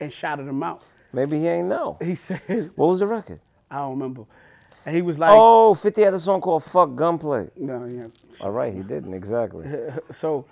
[0.00, 0.84] and shouted him out.
[1.12, 1.96] Maybe he ain't know.
[2.02, 2.40] He said,
[2.76, 3.40] What was the record?
[3.70, 4.24] I don't remember.
[4.84, 7.48] And he was like, Oh, 50 had a song called Fuck Gunplay.
[7.56, 8.04] no, yeah.
[8.40, 9.66] All right, he didn't, exactly.
[10.10, 10.46] So,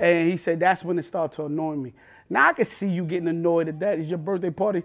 [0.00, 1.92] and he said that's when it started to annoy me.
[2.30, 3.98] Now I can see you getting annoyed at that.
[3.98, 4.82] It's your birthday party.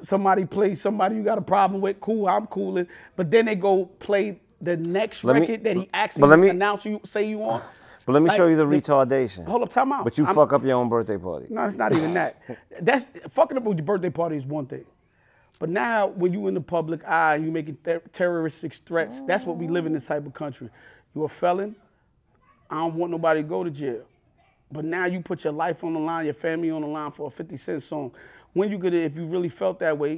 [0.00, 2.00] Somebody plays somebody you got a problem with.
[2.00, 2.84] Cool, I'm cool.
[3.16, 6.48] But then they go play the next Let me- record that he actually let me-
[6.48, 7.64] announced you say you want.
[8.06, 9.44] But let me Like, show you the the- retardation.
[9.46, 10.04] Hold up, time out.
[10.04, 11.46] But you I'm- fuck up your own birthday party.
[11.50, 12.40] No, it's not even that.
[12.80, 14.84] That's fucking up with your birthday party is one thing.
[15.58, 19.44] But now, when you're in the public eye and you're making ter- terroristic threats, that's
[19.44, 20.68] what we live in this type of country.
[21.14, 21.74] You're a felon.
[22.70, 24.02] I don't want nobody to go to jail.
[24.70, 27.26] But now you put your life on the line, your family on the line for
[27.26, 28.12] a 50 Cent song.
[28.52, 30.12] When you could, if you really felt that way,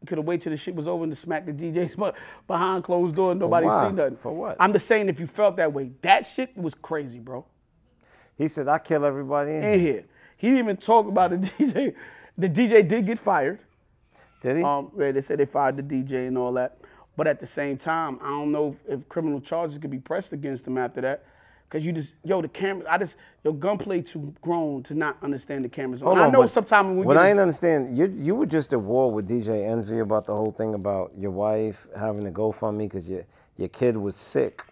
[0.00, 2.16] you could have waited till the shit was over and to smack the DJs but
[2.46, 4.16] behind closed door and nobody seen nothing.
[4.16, 4.56] For what?
[4.58, 7.44] I'm just saying, if you felt that way, that shit was crazy, bro.
[8.38, 9.92] He said, I kill everybody in In here.
[9.92, 10.04] here,
[10.36, 11.94] he didn't even talk about the DJ.
[12.38, 13.60] The DJ did get fired.
[14.42, 14.62] Did he?
[14.62, 16.78] Um, yeah, they said they fired the DJ and all that.
[17.16, 20.66] But at the same time, I don't know if criminal charges could be pressed against
[20.66, 21.24] him after that.
[21.68, 25.64] Cause you just, yo, the camera, I just, your gunplay too grown to not understand
[25.64, 26.02] the cameras.
[26.02, 29.10] Hold I know sometimes when we I didn't understand, you you were just at war
[29.10, 32.88] with DJ Envy about the whole thing about your wife having to go fund me
[32.88, 33.24] because your
[33.56, 34.62] your kid was sick.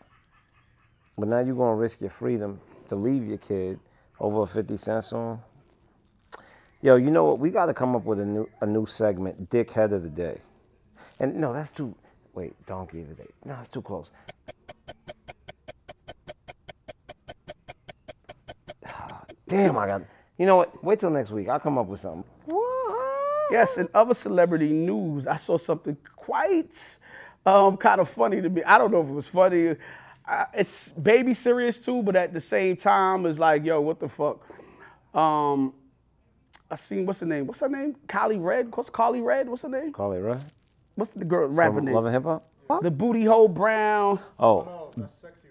[1.17, 3.81] But now you're gonna risk your freedom to leave your kid
[4.19, 5.43] over a 50 cent song.
[6.83, 7.39] Yo, you know what?
[7.39, 10.39] We got to come up with a new a new segment, Dickhead of the Day.
[11.19, 11.95] And no, that's too.
[12.35, 13.29] Wait, Donkey of the Day.
[13.45, 14.11] No, it's too close.
[19.49, 20.03] Damn, I got.
[20.39, 20.83] You know what?
[20.83, 21.49] Wait till next week.
[21.51, 22.25] I'll come up with something.
[23.51, 26.99] Yes, in other celebrity news, I saw something quite
[27.45, 28.63] um, kind of funny to me.
[28.63, 29.75] I don't know if it was funny.
[30.55, 34.41] It's baby serious too, but at the same time, it's like, yo, what the fuck?
[35.13, 35.75] Um,
[36.71, 37.47] I seen what's her name?
[37.47, 37.97] What's her name?
[38.07, 38.75] Kylie Red.
[38.77, 39.49] What's Carly Red?
[39.49, 39.93] What's her name?
[39.93, 40.41] Call Red.
[40.95, 41.95] What's the girl rapper From name?
[41.95, 42.83] Love and Hip Hop.
[42.83, 44.21] The booty hole brown.
[44.39, 44.93] Oh,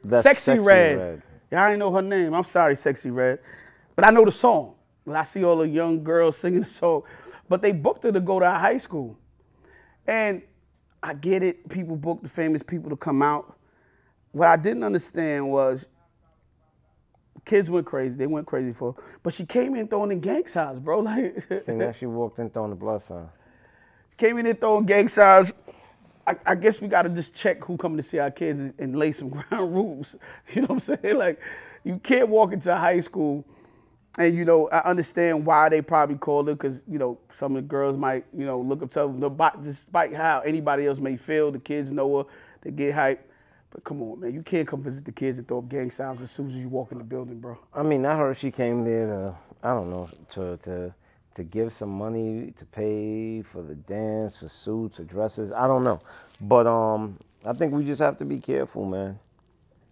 [0.03, 1.21] that's Sexyy, Red.
[1.51, 2.33] Yeah, I didn't know her name.
[2.33, 3.39] I'm sorry, Sexyy Red.
[3.95, 4.75] But I know the song.
[5.05, 7.03] And I see all the young girls singing the song.
[7.49, 9.17] But they booked her to go to high school.
[10.07, 10.43] And
[11.03, 11.67] I get it.
[11.67, 13.57] People book the famous people to come out.
[14.31, 15.87] What I didn't understand was
[17.45, 18.15] kids went crazy.
[18.15, 19.01] They went crazy for her.
[19.23, 20.99] But she came in throwing the gang signs, bro.
[21.03, 23.27] Like And then she walked in throwing the blood sign.
[24.17, 25.53] came in there throwing gang signs.
[26.27, 28.95] I, I guess we gotta just check who coming to see our kids and, and
[28.95, 30.15] lay some ground rules.
[30.53, 31.17] You know what I'm saying?
[31.17, 31.39] Like,
[31.83, 33.43] you can't walk into high school,
[34.19, 37.63] and you know I understand why they probably called her because you know some of
[37.63, 39.19] the girls might you know look up to them.
[39.19, 42.23] Despite- Despite how anybody else may feel, the kids know her,
[42.61, 43.19] they get hyped.
[43.71, 46.21] But come on, man, you can't come visit the kids and throw up gang signs
[46.21, 47.57] as soon as you walk in the building, bro.
[47.73, 50.93] I mean, I heard she came there to, I don't know, to to
[51.35, 55.51] to give some money to pay for the dance, for suits or dresses.
[55.51, 56.01] I don't know,
[56.41, 59.19] but um, I think we just have to be careful, man.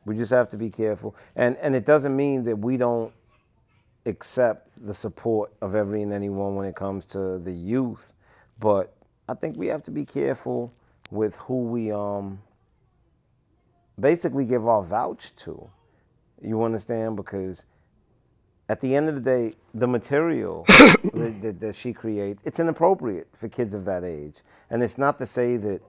[0.05, 3.13] We just have to be careful, and and it doesn't mean that we don't
[4.07, 8.11] accept the support of every and anyone when it comes to the youth,
[8.59, 8.95] but
[9.27, 10.73] I think we have to be careful
[11.11, 12.39] with who we um
[13.99, 15.69] basically give our vouch to.
[16.41, 17.15] You understand?
[17.15, 17.65] Because
[18.69, 23.27] at the end of the day, the material that, that, that she creates, it's inappropriate
[23.33, 24.35] for kids of that age.
[24.69, 25.81] And it's not to say that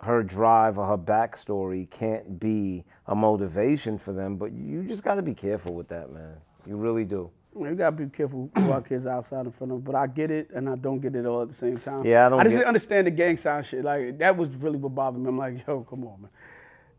[0.00, 5.16] her drive or her backstory can't be a motivation for them, but you just got
[5.16, 6.36] to be careful with that, man.
[6.66, 7.30] You really do.
[7.56, 9.84] You gotta be careful who our kids outside in front of.
[9.84, 12.04] But I get it, and I don't get it all at the same time.
[12.04, 13.84] Yeah, I don't I just get- didn't understand the gang sign shit.
[13.84, 15.28] Like that was really what bothered me.
[15.28, 16.30] I'm like, yo, come on, man.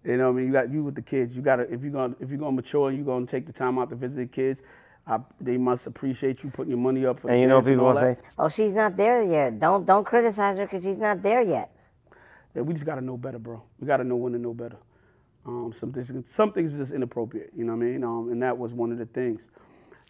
[0.04, 1.36] You know, what I mean, you got you with the kids.
[1.36, 3.78] You gotta if you're gonna if you're gonna mature, and you're gonna take the time
[3.80, 4.64] out to visit the kids.
[5.08, 7.28] I, they must appreciate you putting your money up for.
[7.30, 9.60] And the you know, dance people all gonna say, Oh, she's not there yet.
[9.60, 11.76] Don't don't criticize her because she's not there yet.
[12.56, 13.62] Yeah, we just gotta know better, bro.
[13.80, 14.78] We gotta know when to know better.
[15.46, 17.52] Um, some things, some things is just inappropriate.
[17.56, 18.04] You know what I mean?
[18.04, 19.52] Um, and that was one of the things.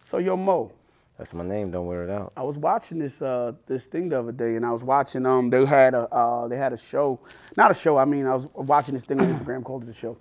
[0.00, 0.72] So yo, Moe,
[1.18, 1.70] That's my name.
[1.70, 2.32] Don't wear it out.
[2.36, 5.50] I was watching this uh, this thing the other day, and I was watching um
[5.50, 7.18] they had a uh, they had a show,
[7.56, 7.96] not a show.
[7.96, 10.16] I mean, I was watching this thing on Instagram called it a show.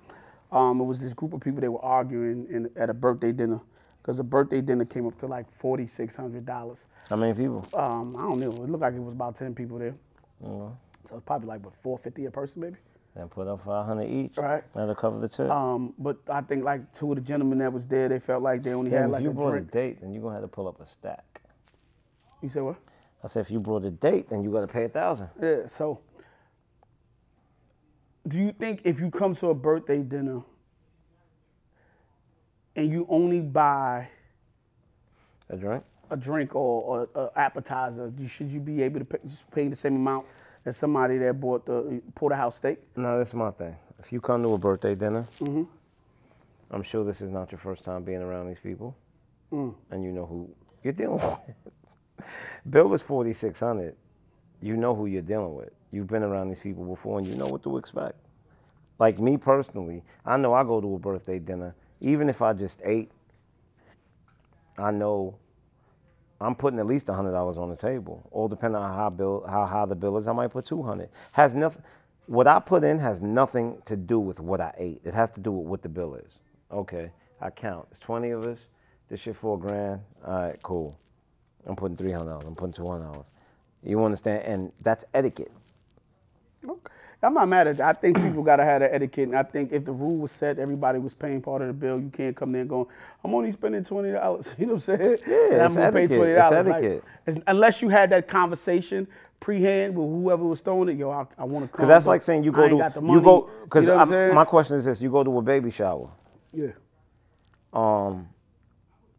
[0.52, 3.60] Um, it was this group of people they were arguing in, at a birthday dinner
[4.02, 6.88] because a birthday dinner came up to like forty six hundred dollars.
[7.10, 7.66] How many people?
[7.74, 8.50] Um, I don't know.
[8.50, 9.96] It looked like it was about ten people there,
[10.44, 10.70] Uh,
[11.06, 12.78] so it's probably like what four fifty a person maybe.
[13.16, 14.38] And put up 500 each.
[14.38, 14.64] Right.
[14.74, 15.50] That'll cover the tip.
[15.50, 18.62] Um, but I think like two of the gentlemen that was there, they felt like
[18.64, 19.70] they only Damn, had if like you a brought drink.
[19.70, 21.42] a date, then you're gonna have to pull up a stack.
[22.42, 22.76] You said what?
[23.24, 25.30] I said if you brought a date, then you gotta pay a thousand.
[25.42, 26.02] Yeah, so
[28.28, 30.42] do you think if you come to a birthday dinner
[32.76, 34.10] and you only buy
[35.50, 35.84] A drink?
[36.12, 39.76] a drink or, or a appetizer, should you be able to pay, just pay the
[39.76, 40.26] same amount
[40.66, 42.80] as somebody that bought the porterhouse steak?
[42.96, 43.76] No, that's my thing.
[44.00, 45.64] If you come to a birthday dinner, Mm-hmm.
[46.72, 48.96] I'm sure this is not your first time being around these people,
[49.52, 49.76] Mm.
[49.92, 50.50] and you know who
[50.84, 51.22] you're dealing
[52.18, 52.26] with.
[52.70, 53.96] Bill is 4600.
[54.62, 55.70] You know who you're dealing with.
[55.92, 58.18] You've been around these people before, and you know what to expect.
[58.98, 62.82] Like me personally, I know I go to a birthday dinner, even if I just
[62.84, 63.12] ate.
[64.78, 65.36] I know
[66.46, 68.28] I'm putting at least hundred dollars on the table.
[68.32, 71.10] All depending on how bill how high the bill is, I might put two hundred.
[71.34, 71.84] Has nothing.
[72.28, 75.02] What I put in has nothing to do with what I ate.
[75.06, 76.40] It has to do with what the bill is.
[76.72, 77.88] Okay, I count.
[77.92, 78.60] It's twenty of us.
[79.10, 80.02] This shit four grand.
[80.26, 80.98] All right, cool.
[81.66, 82.46] I'm putting three hundred dollars.
[82.48, 83.28] I'm putting two hundred dollars.
[83.84, 84.44] You understand?
[84.46, 85.52] And that's etiquette.
[86.68, 86.94] Okay.
[87.26, 87.88] I'm not mad at that.
[87.88, 90.60] I think people gotta have that etiquette, and I think if the rule was set,
[90.60, 92.00] everybody was paying part of the bill.
[92.00, 92.88] You can't come there and go,
[93.24, 95.18] "I'm only spending twenty dollars." You know what I'm saying?
[95.28, 96.18] Yeah, and I'm gonna pay etiquette.
[96.18, 96.68] twenty It's dollars.
[96.68, 97.04] etiquette.
[97.48, 99.08] unless you had that conversation
[99.40, 101.78] pre-hand with whoever was throwing it, yo, I, I want to come.
[101.78, 104.34] Because that's like saying you go to you go because you know what I'm saying?
[104.36, 106.10] my question is this: you go to a baby shower.
[106.54, 106.68] yeah.
[107.74, 108.28] um,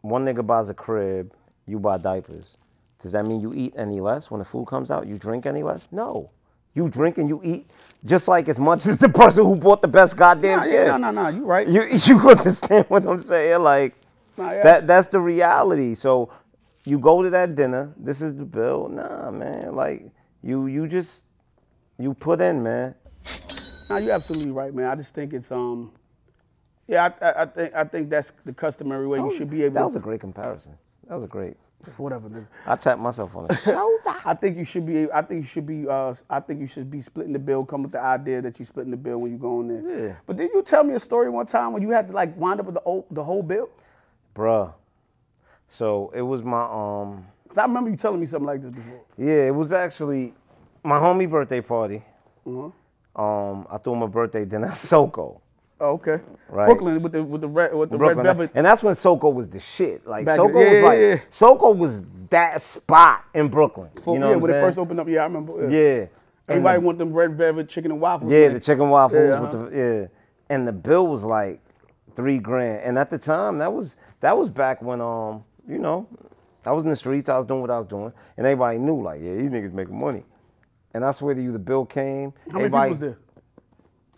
[0.03, 1.33] one nigga buys a crib,
[1.67, 2.57] you buy diapers.
[3.01, 5.07] Does that mean you eat any less when the food comes out?
[5.07, 5.89] You drink any less?
[5.93, 6.31] No.
[6.77, 7.69] You drink and you eat
[8.05, 10.75] just like as much as the person who bought the best goddamn Nah, gift.
[10.87, 11.29] yeah, no, no, no.
[11.31, 11.67] You right.
[11.67, 13.61] You you understand what I'm saying?
[13.63, 13.95] Like
[14.37, 14.63] Nah, yeah.
[14.63, 15.95] that that's the reality.
[15.95, 16.31] So
[16.85, 18.89] you go to that dinner, this is the bill.
[18.91, 19.75] Nah, man.
[19.75, 20.07] Like
[20.43, 21.25] you you just
[21.99, 22.95] you put in, man.
[23.89, 24.87] No, you're absolutely right, man.
[24.87, 25.93] I just think it's um,
[26.87, 29.71] yeah, I, I, I think I think that's the customary way you should be able.
[29.71, 30.77] To That was to, a great comparison.
[31.09, 31.57] That was a great.
[31.97, 32.29] whatever.
[32.29, 32.47] nigga.
[32.67, 33.59] I tapped myself on it.
[34.25, 35.11] I think you should be.
[35.13, 35.87] I think you should be.
[35.89, 37.65] Uh, I think you should be splitting the bill.
[37.65, 40.07] Come with the idea that you're splitting the bill when you go in there.
[40.09, 40.15] Yeah.
[40.27, 42.61] But did you tell me a story one time when you had to like wind
[42.61, 43.69] up with the whole, the whole bill?
[44.35, 44.73] Bruh.
[45.69, 49.01] So it was my um Cause I remember you telling me something like this before.
[49.17, 50.35] yeah, it was actually
[50.83, 52.03] my homie birthday party.
[52.47, 52.71] Uh-huh.
[53.21, 55.41] Um I threw him a birthday dinner at Soko.
[55.79, 56.21] Oh, okay.
[56.49, 56.67] Right.
[56.67, 58.25] Brooklyn with the with the red with the Brooklyn.
[58.25, 58.51] red velvet.
[58.55, 60.07] And that's when Soko was the shit.
[60.07, 61.17] Like Back- Soko yeah, was yeah, like yeah.
[61.31, 63.91] Soko was that spot in Brooklyn.
[64.07, 65.09] you know yeah, when it first opened up.
[65.09, 65.69] Yeah, I remember.
[65.69, 66.07] Yeah.
[66.49, 68.31] And Everybody the- want them red velvet chicken and waffles.
[68.31, 68.55] Yeah, man.
[68.55, 69.69] the chicken waffles Yeah, with uh-huh.
[69.69, 70.07] the yeah.
[70.49, 71.61] And the bill was like
[72.15, 72.83] three grand.
[72.83, 76.09] And at the time, that was that was back when um, you know,
[76.65, 79.03] I was in the streets, I was doing what I was doing, and everybody knew,
[79.03, 80.25] like, yeah, these niggas making money.
[80.95, 82.33] And I swear to you, the bill came.
[82.47, 83.26] How many everybody, people was there?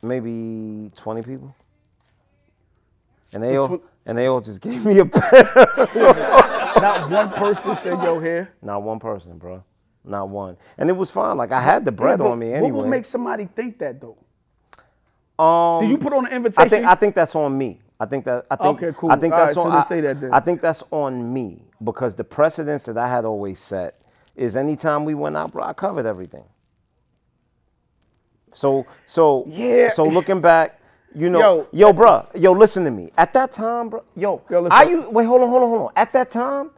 [0.03, 1.55] Maybe 20 people.
[3.33, 5.05] And they So all and they all just gave me a.
[6.81, 9.63] Not one person said, "Yo, here." Not one person, bro.
[10.05, 10.57] Not one.
[10.79, 11.37] And it was fine.
[11.37, 12.71] Like I had the bread Yeah, on me anyway.
[12.71, 14.17] What would make somebody think that though?
[15.43, 16.67] um, Did you put on an invitation?
[16.67, 17.81] I think I think that's on me.
[18.01, 19.11] I think that I think Okay, cool.
[19.11, 19.75] I think All that's right, on.
[19.75, 20.33] let's I, say that then.
[20.33, 23.97] I think that's on me because the precedence that I had always set
[24.37, 26.45] is anytime we went out, bro, I covered everything.
[28.53, 29.91] So so Yeah.
[29.91, 30.81] So looking back,
[31.15, 31.69] you know, Yo.
[31.73, 33.11] yo, bro, yo, listen to me.
[33.17, 34.67] At that time, bro, yo, Yo.
[34.71, 35.93] I used, wait, hold on, hold on, hold on.
[35.97, 36.71] At that time,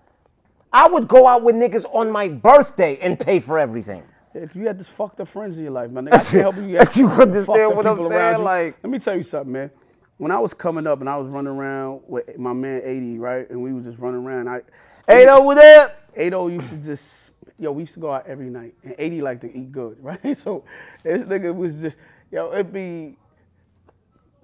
[0.73, 4.05] I would go out with niggas on my birthday and pay for everything.
[4.33, 6.63] If you had this fucked up friends in your life, man, I can't help you.
[6.63, 8.45] You, you understand what I'm saying?
[8.45, 9.71] Like- let me tell you something, man.
[10.19, 13.51] When I was coming up and I was running around with my man 80, right,
[13.51, 14.61] and we was just running around, I
[15.09, 15.93] Hey, over there.
[16.15, 19.41] 80 used to just, yo, we used to go out every night, and 80 liked
[19.43, 20.37] to eat good, right?
[20.37, 20.65] So
[21.03, 21.99] this nigga was just,
[22.31, 23.17] yo, it'd be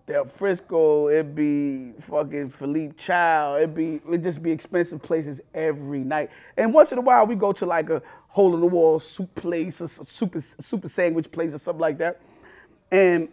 [0.06, 6.04] Del Frisco, it'd be fucking Philippe Chow, it'd be, it'd just be expensive places every
[6.04, 6.30] night.
[6.56, 9.34] And once in a while, we go to like a hole in the wall soup
[9.34, 12.20] place or super, super sandwich place or something like that.
[12.92, 13.28] And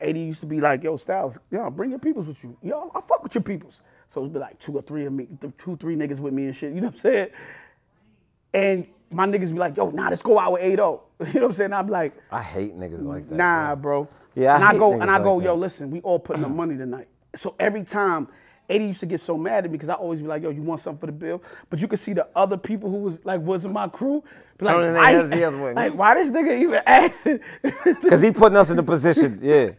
[0.00, 2.56] 80 used to be like, yo, Styles, yo, bring your peoples with you.
[2.62, 3.82] Yo, I fuck with your peoples.
[4.12, 6.56] So it'd be like two or three of me, two, three niggas with me and
[6.56, 6.72] shit.
[6.72, 7.28] You know what I'm saying?
[8.52, 10.76] And my niggas be like, yo, nah, let's go out with 80.
[10.76, 11.72] You know what I'm saying?
[11.72, 13.36] I'm like, I hate niggas like that.
[13.36, 14.04] nah, bro.
[14.04, 14.12] bro.
[14.34, 15.60] Yeah, I and I go and I go, like yo, that.
[15.60, 17.08] listen, we all putting up money tonight.
[17.34, 18.28] So every time
[18.68, 20.62] 80 used to get so mad at me because I always be like, yo, you
[20.62, 21.42] want something for the bill?
[21.70, 24.22] But you could see the other people who was like wasn't my crew.
[24.58, 25.74] Be like, Turning their why, the other way.
[25.74, 27.40] like, why this nigga even asking?
[28.02, 29.70] Because he putting us in the position, yeah.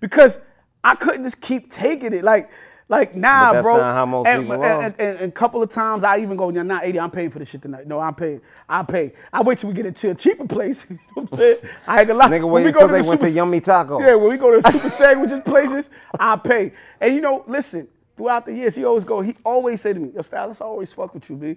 [0.00, 0.38] because
[0.84, 2.24] I couldn't just keep taking it.
[2.24, 2.50] Like,
[2.92, 3.78] like nah, that's bro.
[3.78, 6.50] not how most and, people and, and, and, a couple of times I even go,
[6.50, 7.86] nah, 80, I'm paying for this shit tonight.
[7.86, 8.42] No, I'm paying.
[8.68, 9.14] I pay.
[9.32, 10.84] I wait till we get into a cheaper place.
[10.90, 11.56] you know what I'm saying?
[11.86, 12.26] I ain't gonna lie.
[12.28, 13.98] Nigga wait we until they the went to Yummy Taco.
[13.98, 15.88] Yeah, when we go to super sandwiches places,
[16.20, 16.72] I pay.
[17.00, 20.10] And you know, listen, throughout the years, he always go, he always say to me,
[20.14, 21.56] yo, Styles, I always fuck with you, B.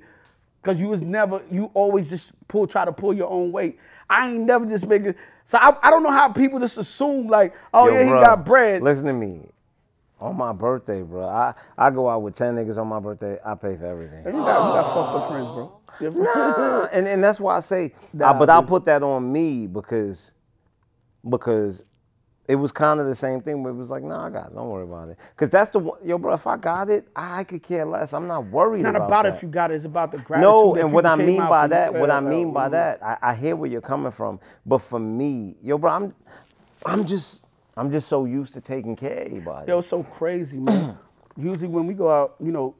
[0.63, 3.77] Cause you was never, you always just pull, try to pull your own weight.
[4.09, 5.17] I ain't never just make it.
[5.43, 8.45] So I, I don't know how people just assume like, oh Yo, yeah, he got
[8.45, 8.81] bread.
[8.81, 9.49] Listen to me.
[10.21, 13.53] On my birthday, bro, I, I go out with 10 niggas on my birthday, I
[13.55, 14.25] pay for everything.
[14.25, 15.79] You got, you got fucked up friends, bro.
[16.23, 19.67] Nah, and, and that's why I say, Nah, uh, but I'll put that on me
[19.67, 20.31] because
[21.29, 21.83] because
[22.47, 23.63] it was kind of the same thing.
[23.63, 24.55] But it was like, nah, I got it.
[24.55, 25.17] Don't worry about it.
[25.35, 26.33] Because that's the one, yo, bro.
[26.33, 28.13] If I got it, I could care less.
[28.13, 29.75] I'm not worried It's not about, about if you got it.
[29.75, 30.49] It's about the gratitude.
[30.49, 33.55] No, and what I mean by that, what I mean by that, I, I hear
[33.55, 34.39] where you're coming from.
[34.65, 36.15] But for me, yo, bro, I'm,
[36.85, 37.44] I'm just,
[37.77, 39.69] I'm just so used to taking care of everybody.
[39.71, 40.97] Yo, it's so crazy, man.
[41.37, 42.75] Usually when we go out, you know,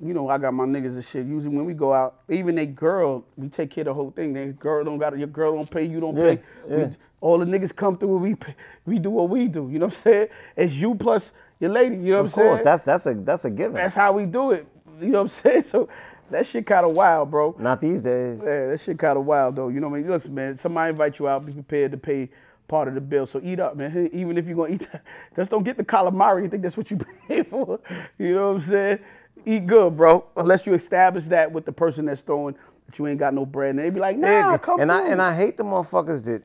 [0.00, 1.24] you know, I got my niggas and shit.
[1.24, 4.32] Usually when we go out, even they girl, we take care of the whole thing.
[4.34, 6.42] They girl don't got your girl don't pay, you don't Yeah, pay.
[6.68, 6.90] We- yeah.
[7.20, 8.54] all the niggas come through, we pay,
[8.84, 9.70] we do what we do.
[9.70, 10.28] You know what I'm saying?
[10.56, 11.96] It's you plus your lady.
[11.96, 12.48] You know of what I'm saying?
[12.48, 13.74] Of course, that's that's a that's a given.
[13.74, 14.66] that's how we do it.
[15.00, 15.62] You know what I'm saying?
[15.74, 15.88] So
[16.30, 17.54] that shit kind of wild, bro.
[17.58, 18.40] Not these days.
[18.44, 19.68] Yeah, that shit kind of wild though.
[19.68, 20.10] You know what I mean?
[20.10, 22.28] Listen, man, somebody invite you out, be prepared to pay
[22.68, 23.26] part of the bill.
[23.26, 24.10] So eat up, man.
[24.12, 24.88] Even if you're gonna eat,
[25.36, 26.42] just don't get the calamari.
[26.42, 26.98] You think that's what you
[27.28, 27.80] pay for?
[28.18, 28.98] You know what I'm saying?
[29.44, 30.24] Eat good, bro.
[30.36, 33.70] Unless you establish that with the person that's throwing that you ain't got no bread,
[33.70, 36.42] and they be like, Nah, Yeah, come and I and I hate the motherfuckers that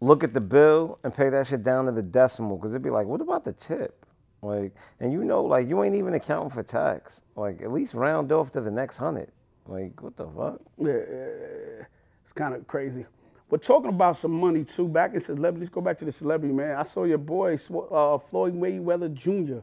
[0.00, 2.90] look at the bill and pay that shit down to the decimal because it'd be
[2.90, 4.06] like, what about the tip?
[4.42, 7.20] Like, and you know, like you ain't even accounting for tax.
[7.34, 9.32] Like, at least round off to the next hundred.
[9.66, 10.60] Like, what the fuck?
[10.78, 11.84] Yeah.
[12.22, 13.04] it's kind of crazy.
[13.50, 16.54] But talking about some money too, back in celebrity, let's go back to the celebrity,
[16.54, 16.76] man.
[16.76, 19.60] I saw your boy, uh, Floyd Mayweather Jr.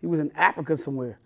[0.00, 1.18] He was in Africa somewhere.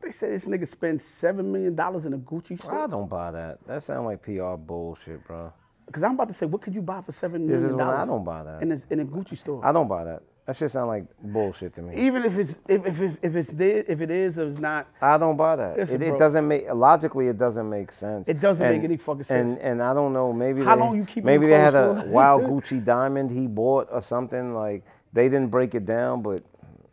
[0.00, 1.76] They said this nigga spent $7 million in
[2.12, 2.82] a Gucci store.
[2.82, 3.66] I don't buy that.
[3.66, 5.52] That sound like PR bullshit, bro.
[5.86, 7.48] Because I'm about to say, what could you buy for $7 million?
[7.48, 8.62] This is when I don't buy that.
[8.62, 9.64] In a, in a Gucci store.
[9.64, 10.22] I don't buy that.
[10.48, 11.94] That shit sound like bullshit to me.
[12.06, 14.86] Even if it's if, if, if, if it's there, if it is or it's not,
[15.02, 15.78] I don't buy that.
[15.78, 17.28] It, it doesn't make logically.
[17.28, 18.30] It doesn't make sense.
[18.30, 19.50] It doesn't And- make any fucking sense.
[19.52, 20.32] And and I don't know.
[20.32, 23.88] Maybe How they, long you keeping maybe they had a wild Gucci diamond he bought
[23.90, 24.54] or something.
[24.54, 26.42] Like they didn't break it down, but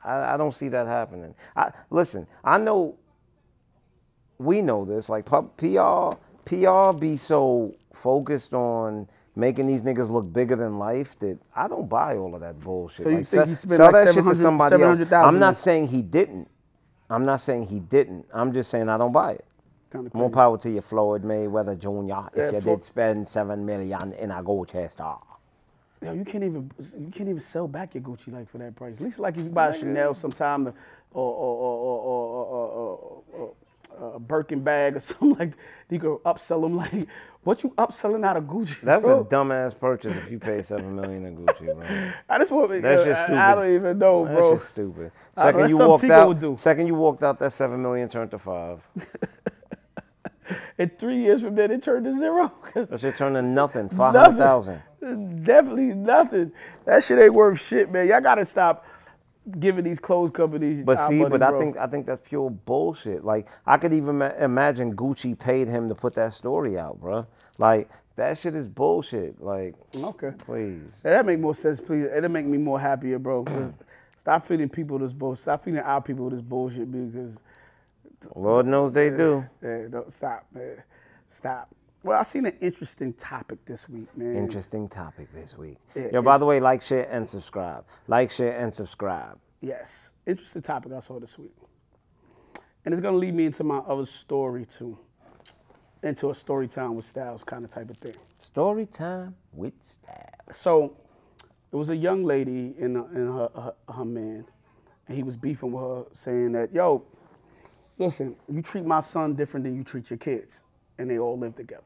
[0.04, 1.34] I, I don't see that happening.
[1.56, 2.28] I listen.
[2.44, 2.98] I know.
[4.38, 5.08] We know this.
[5.08, 11.38] Like PR, PR be so focused on making these niggas look bigger than life that
[11.56, 13.04] I don't buy all of that bullshit.
[13.04, 14.98] So you like, think sell, he spent sell like that shit to somebody else.
[14.98, 16.48] 700,000 I'm not saying he didn't.
[17.10, 18.26] I'm not saying he didn't.
[18.34, 19.46] I'm just saying I don't buy it.
[19.92, 22.30] kind of More power to you, Floyd Mayweather Jr.
[22.40, 25.00] If Yeah, you did spend seven million in a gold chest.
[25.02, 25.20] ah.
[26.02, 28.94] Yo, you can't even you can't even sell back your Gucci like for that price.
[28.96, 30.74] At least like if you buy a Chanel sometime, or
[31.14, 33.54] or or or, or, or, or, or
[34.00, 35.58] a Birkin bag or something like that,
[35.90, 37.08] you go upsell them like
[37.44, 38.82] what you upselling out of Gucci?
[38.82, 39.20] That's bro?
[39.20, 42.12] a dumbass purchase if you pay seven million in Gucci, bro.
[42.30, 43.38] I just want That's uh, yo, just stupid.
[43.38, 44.52] I, don't even know, bro.
[44.52, 45.12] That's just stupid.
[45.38, 46.28] I don't know, Second you walked Tigo out.
[46.28, 46.58] would do.
[46.58, 48.82] Second you walked out, that seven million turned to five.
[50.78, 52.52] In three years from then, it turned to zero.
[52.74, 53.90] That shit turned to nothing.
[53.90, 54.82] Five hundred thousand.
[55.44, 56.52] Definitely nothing.
[56.86, 58.08] That shit ain't worth shit, man.
[58.08, 58.86] Y'all gotta stop
[59.60, 60.84] giving these clothes companies.
[60.84, 61.60] But see, money, but I bro.
[61.60, 63.24] think I think that's pure bullshit.
[63.24, 67.26] Like I could even ma- imagine Gucci paid him to put that story out, bro.
[67.58, 69.42] Like that shit is bullshit.
[69.42, 70.32] Like, okay.
[70.38, 70.82] please.
[71.04, 72.06] That make more sense, please.
[72.06, 73.44] It'll make me more happier, bro.
[73.44, 73.74] 'cause
[74.16, 75.42] stop feeding people this bullshit.
[75.44, 77.40] Stop feeding our people this bullshit because
[78.36, 79.46] Lord knows they do.
[79.62, 80.82] yeah, don't stop, man.
[81.28, 81.70] Stop.
[82.06, 84.36] Well, I seen an interesting topic this week, man.
[84.36, 85.80] Interesting topic this week.
[85.96, 87.84] Yeah, Yo, by the way, like, share, and subscribe.
[88.08, 89.40] Like, share, and subscribe.
[89.60, 91.56] Yes, interesting topic I saw this week,
[92.86, 95.00] and it's gonna lead me into my other story too,
[96.04, 98.14] into a story time with Styles kind of type of thing.
[98.40, 100.56] Story time with Styles.
[100.56, 100.96] So,
[101.72, 104.46] it was a young lady and, and her, her her man,
[105.08, 107.04] and he was beefing with her, saying that, "Yo,
[107.98, 110.64] listen, you treat my son different than you treat your kids,
[111.00, 111.82] and they all live together.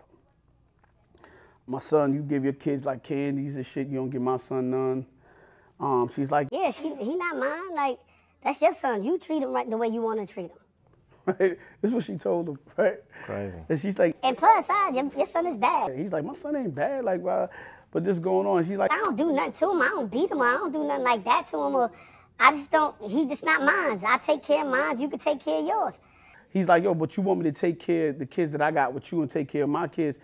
[1.69, 3.87] My son, you give your kids like candies and shit.
[3.87, 5.05] You don't give my son none."
[5.79, 7.73] Um, she's like, Yeah, she, he not mine.
[7.73, 7.99] Like,
[8.43, 9.03] that's your son.
[9.03, 10.57] You treat him right the way you want to treat him.
[11.25, 11.57] right?
[11.81, 12.97] This is what she told him, right?
[13.23, 13.55] Crazy.
[13.69, 15.97] And she's like, And plus, I, your, your son is bad.
[15.97, 17.47] he's like, my son ain't bad, like, why?
[17.91, 18.63] But this going on.
[18.65, 19.81] She's like, I don't do nothing to him.
[19.81, 20.41] I don't beat him.
[20.41, 21.75] I don't do nothing like that to him.
[21.75, 21.91] Or
[22.39, 22.95] I just don't.
[23.09, 23.99] He just not mine.
[24.05, 24.99] I take care of mine.
[24.99, 25.95] You can take care of yours.
[26.49, 28.71] He's like, yo, but you want me to take care of the kids that I
[28.71, 30.19] got with you and take care of my kids.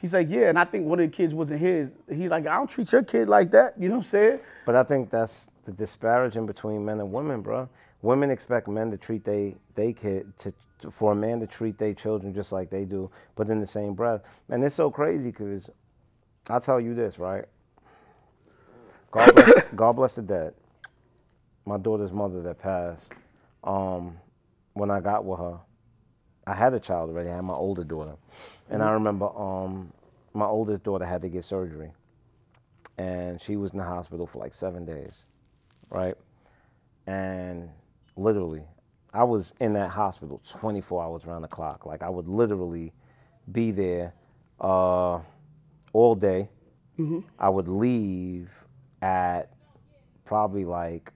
[0.00, 1.90] She's like, yeah, and I think one of the kids wasn't his.
[2.08, 3.80] He's like, I don't treat your kid like that.
[3.80, 4.40] You know what I'm saying?
[4.66, 7.68] But I think that's the disparaging between men and women, bro.
[8.02, 11.78] Women expect men to treat they they kid to, to for a man to treat
[11.78, 14.20] their children just like they do, but in the same breath.
[14.50, 15.70] And it's so crazy because
[16.50, 17.46] I'll tell you this, right?
[19.10, 20.54] God bless, God bless the dead.
[21.64, 23.10] My daughter's mother that passed.
[23.62, 24.18] Um,
[24.74, 25.58] when I got with her,
[26.46, 27.30] I had a child already.
[27.30, 28.16] I had my older daughter,
[28.70, 29.92] and I remember um,
[30.34, 31.92] my oldest daughter had to get surgery,
[32.98, 35.24] and she was in the hospital for like seven days,
[35.90, 36.14] right?
[37.06, 37.70] And
[38.16, 38.64] literally,
[39.12, 41.86] I was in that hospital 24 hours around the clock.
[41.86, 42.92] Like I would literally
[43.52, 44.14] be there
[44.60, 45.20] uh,
[45.92, 46.48] all day.
[47.38, 48.50] I would leave
[49.02, 49.50] at
[50.24, 51.12] probably like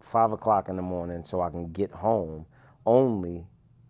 [0.00, 2.46] five o'clock in the morning so I can get home
[2.84, 3.46] only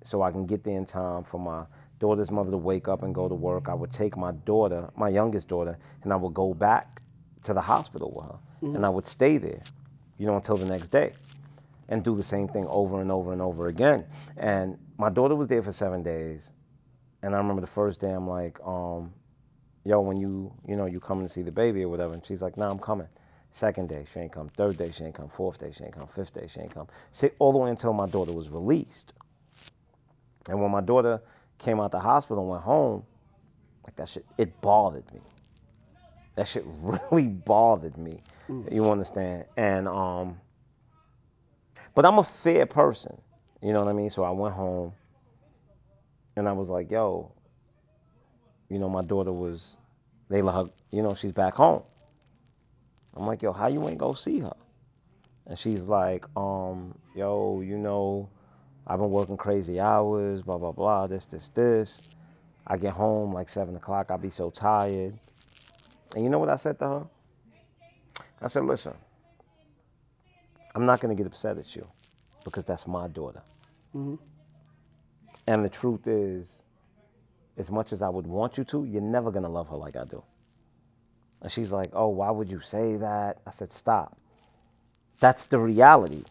[0.07, 1.65] so I can get there in time for my
[1.99, 3.69] daughter's mother to wake up and go to work.
[3.69, 7.03] I would take my daughter, my youngest daughter, and I would go back
[7.45, 8.39] to the hospital with her
[8.77, 9.61] and I would stay there,
[10.19, 11.13] you know, until the next day
[11.89, 14.05] and do the same thing over and over and over again.
[14.37, 16.51] And my daughter was there for seven days.
[17.23, 19.13] And I remember the first day I'm like, um,
[19.85, 22.15] yo, when you, you know, you coming to see the baby or whatever.
[22.15, 23.09] And she's like, nah, I'm coming.
[23.53, 24.49] Second day, she ain't come.
[24.51, 25.29] Third day, she ain't come.
[25.29, 26.07] Fourth day, she ain't come.
[26.07, 26.89] Fifth day, she ain't come.
[27.11, 29.15] See, all the way until my daughter was released.
[30.49, 31.21] And when my daughter
[31.59, 33.05] came out the hospital and went home,
[33.85, 35.21] like that shit, it bothered me.
[36.37, 36.65] That shit
[37.11, 38.21] really bothered me.
[38.71, 39.45] You understand?
[39.57, 40.41] And um,
[41.95, 43.21] but I'm a fair person.
[43.63, 44.11] You know what I mean?
[44.11, 44.93] So I went home
[46.37, 47.33] and I was like, yo,
[48.69, 49.77] you know, my daughter was,
[50.29, 51.83] they let her, you know, she's back home.
[53.15, 54.53] I'm like, yo, how you ain't go see her?
[55.47, 58.29] And she's like, um, yo, you know,
[58.87, 62.03] I've been working crazy hours, blah, blah, blah, this, this, this.
[62.67, 65.19] I get home like seven o'clock, I'll be so tired.
[66.15, 67.07] And you know what I said to her?
[68.41, 68.95] I said, listen,
[70.75, 71.87] I'm not gonna get upset at you
[72.45, 73.43] because that's my daughter.
[73.95, 74.17] Mm-hmm.
[75.47, 76.63] And the truth is,
[77.57, 80.05] as much as I would want you to, you're never gonna love her like I
[80.05, 80.23] do.
[81.43, 83.39] And she's like, oh, why would you say that?
[83.47, 84.19] I said, stop.
[85.21, 86.23] That's the reality.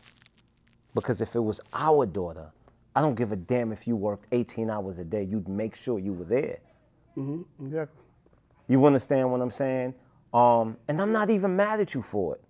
[0.95, 2.51] Because if it was our daughter,
[2.95, 5.99] I don't give a damn if you worked 18 hours a day, you'd make sure
[5.99, 6.59] you were there.
[7.61, 8.01] Exactly.
[8.67, 9.93] You understand what I'm saying?
[10.33, 12.41] Um, and I'm not even mad at you for it.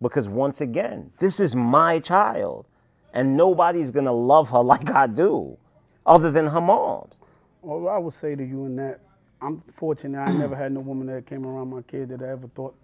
[0.00, 2.66] Because once again, this is my child.
[3.12, 5.58] And nobody's gonna love her like I do,
[6.06, 7.20] other than her moms.
[7.62, 9.00] Well, I would say to you in that,
[9.42, 10.18] I'm fortunate.
[10.18, 12.74] I never had no woman that came around my kid that I ever thought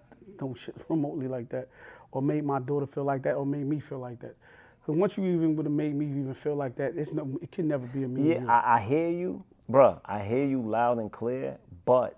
[0.40, 1.68] no shit remotely like that,
[2.12, 4.34] or made my daughter feel like that, or made me feel like that.
[4.86, 7.50] Because once you even would have made me even feel like that, it's no, it
[7.50, 8.34] can never be a me.
[8.34, 8.44] Yeah.
[8.46, 10.00] I, I hear you, bruh.
[10.04, 12.16] I hear you loud and clear, but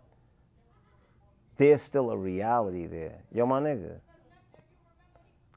[1.57, 3.15] there's still a reality there.
[3.33, 3.93] Yo, my nigga,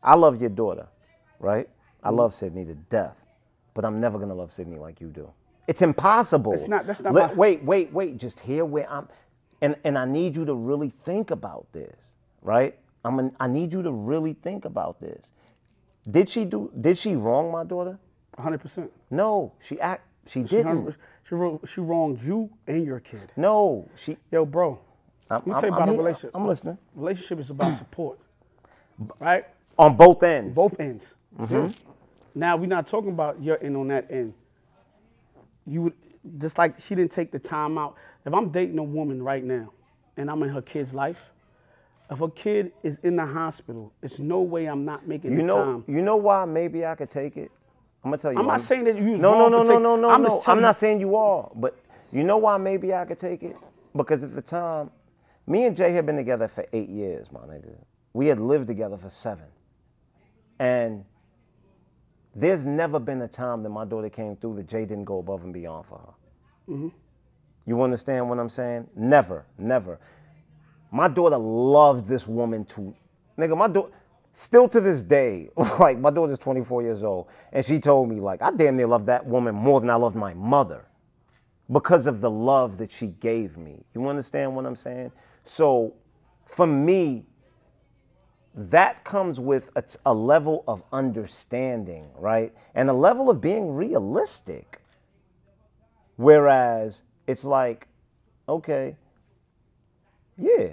[0.01, 0.87] I love your daughter,
[1.39, 1.67] right?
[2.01, 2.17] I Mm-hmm.
[2.17, 3.17] love Sydney to death,
[3.73, 5.29] but I'm never gonna love Sydney like you do.
[5.67, 6.53] It's impossible.
[6.53, 8.17] It's not- that's not Let- my- Wait, wait, wait.
[8.19, 9.09] Just hear where I'm,
[9.61, 12.73] and and I need you to really think about this, right?
[13.03, 13.19] I'm.
[13.19, 15.31] An, I need you to really think about this.
[16.09, 16.71] Did she do?
[16.79, 17.99] Did she wrong my daughter?
[18.37, 18.89] 100%.
[19.11, 20.03] No, she act.
[20.27, 20.95] She She, didn't.
[21.27, 23.31] she, wrong- she wronged you and your kid.
[23.35, 24.17] No, she.
[24.31, 24.79] Yo, bro,
[25.29, 26.31] I'm, let me tell you I'm- about I'm a relationship.
[26.33, 26.77] I'm listening.
[26.95, 28.19] Relationship is about support,
[29.19, 29.45] right?
[29.77, 30.55] On both ends.
[30.55, 31.17] Both ends.
[31.39, 31.67] Mm-hmm.
[32.39, 34.33] Now we're not talking about your end on that end.
[35.65, 35.93] You would
[36.37, 37.95] just like she didn't take the time out.
[38.25, 39.71] If I'm dating a woman right now,
[40.17, 41.30] and I'm in her kid's life,
[42.11, 45.43] if her kid is in the hospital, it's no way I'm not making You the
[45.43, 45.63] know.
[45.63, 45.83] time.
[45.87, 46.43] You know why?
[46.45, 47.49] Maybe I could take it.
[48.03, 48.39] I'm gonna tell you.
[48.39, 48.55] I'm why.
[48.55, 50.43] not saying that you No, no, no, no, take- no, no, I'm no.
[50.45, 51.77] I'm not saying you are, but
[52.11, 52.57] you know why?
[52.57, 53.55] Maybe I could take it
[53.95, 54.91] because at the time,
[55.47, 57.75] me and Jay had been together for eight years, my nigga.
[58.13, 59.45] We had lived together for seven,
[60.59, 61.05] and
[62.35, 65.43] there's never been a time that my daughter came through that Jay didn't go above
[65.43, 66.73] and beyond for her.
[66.73, 66.87] Mm-hmm.
[67.67, 68.87] You understand what I'm saying?
[68.95, 69.99] Never, never.
[70.91, 72.93] My daughter loved this woman to,
[73.37, 73.91] nigga, my daughter,
[74.33, 78.41] still to this day, like my daughter's 24 years old, and she told me, like,
[78.41, 80.85] I damn near love that woman more than I loved my mother
[81.71, 83.83] because of the love that she gave me.
[83.95, 85.11] You understand what I'm saying?
[85.43, 85.93] So
[86.45, 87.25] for me,
[88.53, 89.69] that comes with
[90.05, 92.53] a level of understanding, right?
[92.75, 94.81] And a level of being realistic.
[96.17, 97.87] Whereas it's like,
[98.49, 98.97] okay,
[100.41, 100.69] yeah,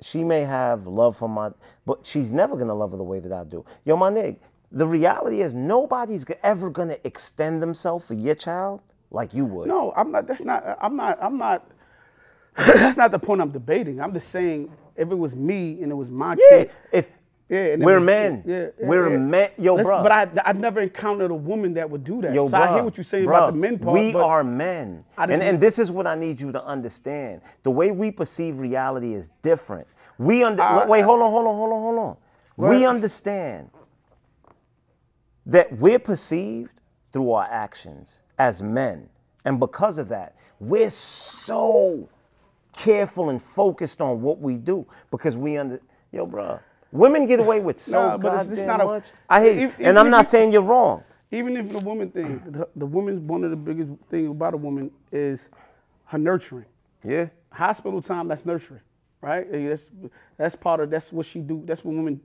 [0.00, 1.50] she may have love for my,
[1.84, 3.64] but she's never gonna love her the way that I do.
[3.84, 4.36] Yo, my nigga,
[4.72, 9.68] the reality is nobody's ever gonna extend themselves for your child like you would.
[9.68, 10.26] No, I'm not.
[10.26, 10.64] That's not.
[10.80, 11.18] I'm not.
[11.22, 11.66] I'm not.
[12.56, 14.00] that's not the point I'm debating.
[14.00, 16.70] I'm just saying if it was me and it was my Yeah, kid.
[16.92, 17.10] if
[17.48, 19.18] Yeah, and we're was- men, Yeah, yeah, we're yeah.
[19.18, 19.50] men.
[19.56, 20.02] Yo, bro.
[20.02, 22.34] But I, I've never encountered a woman that would do that.
[22.34, 23.94] Yo, so I hear what you're saying bruh, about the men part.
[23.94, 25.04] We are men.
[25.16, 27.42] I And, and this is what I need you to understand.
[27.62, 29.86] The way we perceive reality is different.
[30.18, 32.16] We under I- wait, hold on, hold on, hold on, hold on.
[32.58, 33.70] Go We understand
[35.44, 36.80] that we're perceived
[37.12, 39.08] through our actions as men.
[39.44, 42.08] And because of that, we're so
[42.72, 45.80] careful and focused on what we do because we under
[46.10, 46.58] yo, bro.
[46.96, 49.04] Women get away with so Nah, but it's- it's not much.
[49.28, 51.02] I hate if- and I'm if not saying you're wrong.
[51.30, 54.56] even if the woman thing, the, the woman's one of the biggest thing about a
[54.56, 55.50] woman is
[56.06, 56.66] her nurturing.
[57.04, 57.28] Yeah.
[57.50, 58.80] Hospital time, that's nurturing,
[59.20, 59.46] right?
[59.50, 59.86] That's
[60.36, 61.62] that's part of that's what she do.
[61.64, 62.20] That's what women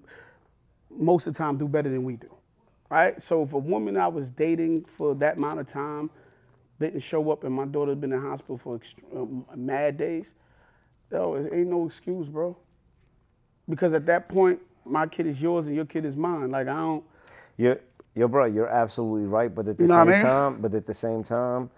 [0.90, 2.30] most of the time do better than we do,
[2.90, 3.22] right?
[3.22, 6.10] So if a woman I was dating for that amount of time
[6.80, 10.34] didn't show up and my daughter had been in hospital for ext- um, mad days,
[11.12, 12.58] yo, it ain't no excuse, bro.
[13.70, 16.52] Because at that point, my kid is yours and your kid is mine.
[16.52, 17.04] Like I don't.
[17.58, 17.80] You're,
[18.16, 19.54] you're bro, you're absolutely right.
[19.54, 20.22] But at the You know same I mean?
[20.22, 21.70] time, but at the same time,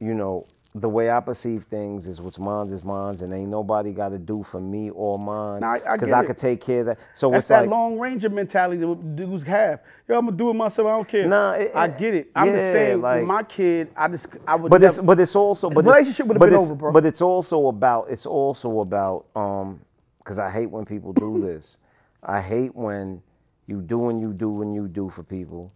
[0.00, 0.46] you know,
[0.76, 4.18] the way I perceive things is what's mine's is mine's, and ain't nobody got to
[4.18, 6.98] do for me or mine Nah, I- I because I, could take care of that.
[7.14, 9.82] So That's it's that like, Lone Ranger mentality that dudes have.
[10.08, 10.88] Yo, I'm gonna do it myself.
[10.88, 11.28] I don't care.
[11.28, 12.30] Nah, it- I get it.
[12.34, 14.68] I'm just saying, like- my kid, I just I would.
[14.68, 16.90] but never, it's but it's also but The relationship would've been over, bro.
[16.92, 19.78] But it's also about it's also about um
[20.24, 21.76] because I hate when people do this.
[22.22, 23.22] I hate when
[23.66, 25.70] you do and you do and you do for people,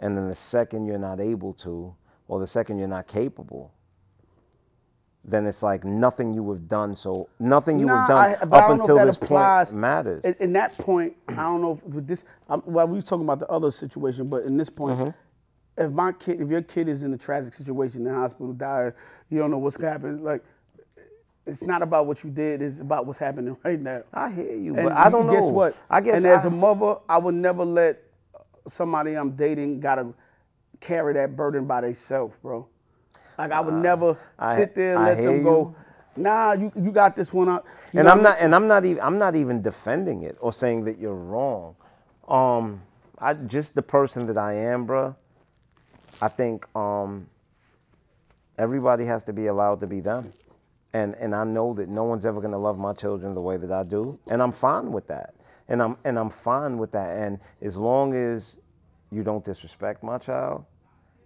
[0.00, 1.94] and then the second you're not able to,
[2.26, 3.72] or the second you're not capable,
[5.24, 6.94] then it's like nothing you have done.
[6.96, 9.68] So nothing you Nah, have done I- up don't know if until this applies.
[9.70, 10.24] point matters.
[10.24, 12.24] In, in that point, I don't know if with this.
[12.48, 15.82] Um, well, we was talking about the other situation, but in this point, Mm-hmm.
[15.84, 18.92] if my kid, if your kid is in a tragic situation in the hospital, died,
[19.30, 20.22] you don't know what's gonna happen.
[20.22, 20.42] Like,
[21.46, 24.02] it's not about what you did; it's about what's happening right now.
[24.12, 25.32] I hear you, And but I don't know.
[25.34, 25.76] Guess what?
[25.90, 28.02] I guess And as a mother, I would never let
[28.66, 30.08] somebody I'm dating gotta
[30.80, 32.66] carry that burden by themselves, bro.
[33.38, 35.58] Like I would never Uh, I- sit there and I let them go.
[35.58, 35.74] you.
[36.16, 37.64] Nah, you you got this one out.
[37.92, 40.52] You and I'm I not and I'm not even I'm not even defending it or
[40.52, 41.74] saying that you're wrong.
[42.28, 42.82] Um,
[43.18, 45.14] I just the person that I am, bruh.
[46.22, 47.26] I think um,
[48.58, 50.32] everybody has to be allowed to be them,
[50.94, 53.70] and and I know that no one's ever gonna love my children the way that
[53.70, 55.34] I do, and I'm fine with that,
[55.68, 58.56] and I'm and I'm fine with that, and as long as
[59.10, 60.64] you don't disrespect my child,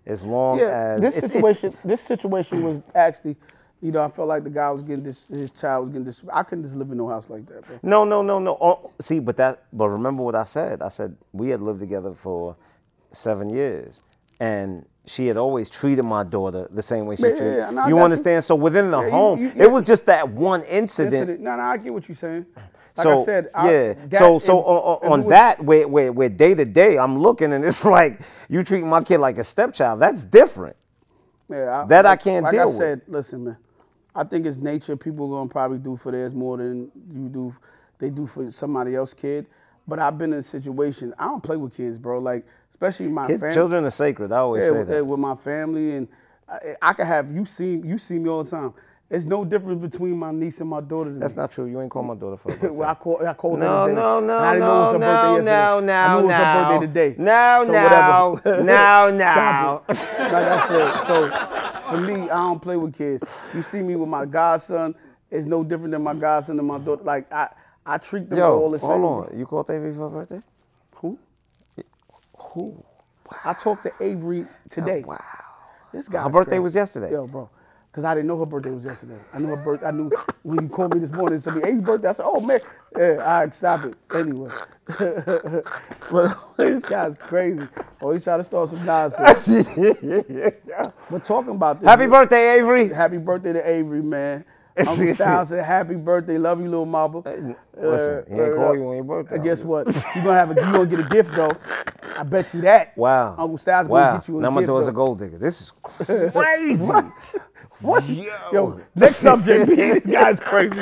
[0.07, 3.37] as long Yeah, as this it's- it's- situation, this situation was actually,
[3.81, 6.25] you know, I felt like the guy was getting this, his child was getting this.
[6.33, 7.79] I couldn't just live in no house like that, bro.
[7.83, 8.57] No, no, no, no.
[8.61, 10.83] Oh, see, but that, but remember what I said.
[10.83, 12.57] I said we had lived together for
[13.13, 14.03] seven years,
[14.41, 17.57] and she had always treated my daughter the same way she Yeah, treated.
[17.57, 17.99] yeah, no, you got you.
[18.01, 18.45] understand?
[18.45, 21.15] So within the Yeah, you- home, you- it was just that one incident.
[21.15, 21.41] Incident.
[21.41, 22.47] No, no, I get what you're saying.
[22.97, 23.93] Like so I said, I, yeah.
[24.09, 27.19] that- so so if- on, on was- that, where, where where day to day, I'm
[27.19, 30.01] looking and it's like you treat my kid like a stepchild.
[30.01, 30.77] That's different.
[31.49, 32.75] Yeah, That I can't like deal I with.
[32.75, 33.57] said, listen, man.
[34.15, 34.97] I think it's nature.
[34.97, 37.55] People are gonna probably do for theirs more than you do.
[37.99, 39.47] They do for somebody else's kid.
[39.87, 41.15] But I've been in a situation.
[41.19, 42.19] I don't play with kids, bro.
[42.19, 42.45] Like
[42.81, 43.55] especially my Kid, family.
[43.55, 44.31] children are sacred.
[44.33, 45.01] I always yeah, say with, that.
[45.01, 46.09] uh, with my family, and
[46.49, 48.73] I, I can have you see you see me all the time.
[49.09, 51.11] There's no difference between my niece and my daughter.
[51.13, 51.41] To That's me.
[51.41, 51.65] not true.
[51.65, 52.53] You ain't call my daughter for.
[52.53, 54.01] her well, I called I called No, her today.
[54.01, 55.87] no, no, I didn't know it was her no, birthday no, yesterday.
[55.87, 56.37] no, I knew it was no.
[56.45, 57.15] her birthday today.
[57.19, 58.63] No, so no, whatever.
[58.65, 59.95] no, Stop no.
[59.95, 59.99] it.
[60.33, 61.29] Like I said, so
[61.91, 63.41] for me, I don't play with kids.
[63.55, 64.95] You see me with my godson,
[65.31, 67.03] it's no different than my godson and my daughter.
[67.03, 67.49] Like I,
[67.87, 69.01] I treat them all Yo, the same.
[69.01, 69.39] hold on.
[69.39, 70.41] You called Avery for her birthday?
[72.55, 72.61] Who?
[72.61, 72.85] Who?
[73.45, 75.03] I talked to Avery today.
[75.05, 75.19] Oh, wow.
[75.93, 76.23] This guy.
[76.23, 77.11] Her birthday was yesterday.
[77.13, 77.51] Yo, bro.
[77.93, 79.19] Cause I didn't know her birthday was yesterday.
[79.33, 79.83] I knew her birth.
[79.83, 80.11] I knew
[80.43, 81.39] when you called me this morning.
[81.41, 82.09] Somebody, Avery's birthday.
[82.09, 82.61] I said, "Oh man,
[82.97, 84.51] yeah, all right, stop it." Anyway,
[86.13, 87.67] but this guy's crazy.
[88.01, 89.49] Oh, he's trying to start some nonsense.
[91.11, 92.89] but talking about this, Happy birthday, Avery.
[92.89, 94.45] happy birthday to Avery, man.
[94.77, 97.23] Uncle Sal said, "Happy birthday, love you, little mama."
[97.77, 99.37] Listen, he ain't uh, call uh, you on your birthday.
[99.37, 99.87] And guess what?
[100.15, 101.51] You gonna have a you gonna get a gift though.
[102.19, 102.97] I bet you that.
[102.97, 103.37] Wow.
[103.39, 104.09] Uncle Styles wow.
[104.11, 105.39] gonna get you a now my daughter's a gold digger.
[105.39, 105.73] This is
[106.33, 106.85] crazy.
[107.81, 108.09] What?
[108.09, 108.25] Yo.
[108.53, 109.67] Yo, next subject.
[109.77, 110.77] this guy's crazy.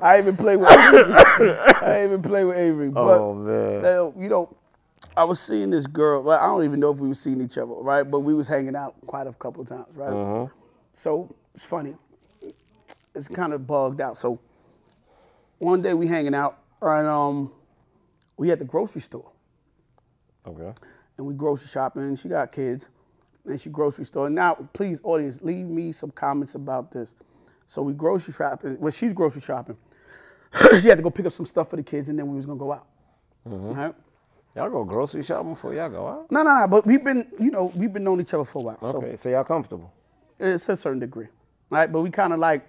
[0.00, 1.12] I ain't even play with Avery.
[1.12, 2.88] I even play with Avery.
[2.94, 3.84] But Oh, man.
[3.84, 4.56] uh, you know,
[5.16, 6.22] I was seeing this girl.
[6.22, 8.04] Well, I don't even know if we were seeing each other, right?
[8.04, 10.12] But we was hanging out quite a couple of times, right?
[10.12, 10.46] Uh-huh.
[10.92, 11.94] So it's funny.
[13.16, 14.16] It's kind of bugged out.
[14.16, 14.38] So
[15.58, 17.52] one day we hanging out, and um,
[18.36, 19.29] we at the grocery store,
[20.46, 20.72] Okay.
[21.16, 22.16] and we grocery shopping.
[22.16, 22.88] She got kids,
[23.44, 24.30] and she grocery store.
[24.30, 27.14] Now, please, audience, leave me some comments about this.
[27.66, 28.78] So we grocery shopping.
[28.80, 29.76] Well, she's grocery shopping.
[30.80, 32.46] she had to go pick up some stuff for the kids, and then we was
[32.46, 32.86] gonna go out.
[33.48, 33.78] Mm-hmm.
[33.78, 33.94] Right?
[34.56, 36.30] Y'all go grocery shopping before y'all go out?
[36.30, 36.66] No, no, no.
[36.66, 38.78] But we've been, you know, we've been knowing each other for a while.
[38.82, 39.92] Okay, so y'all comfortable.
[40.40, 41.28] Eh, it's a certain degree,
[41.70, 41.90] right?
[41.90, 42.66] But we kind of like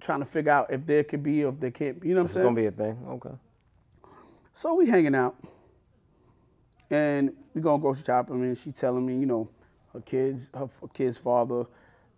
[0.00, 2.08] trying to figure out if there could be or if there can't be.
[2.08, 2.46] You know what I'm saying?
[2.46, 2.98] It's gonna be a thing.
[3.08, 3.36] Okay.
[4.52, 5.36] So we hanging out,
[6.90, 9.48] and we going grocery shopping, and she telling me, you know,
[9.92, 11.64] her kids, her kids' father,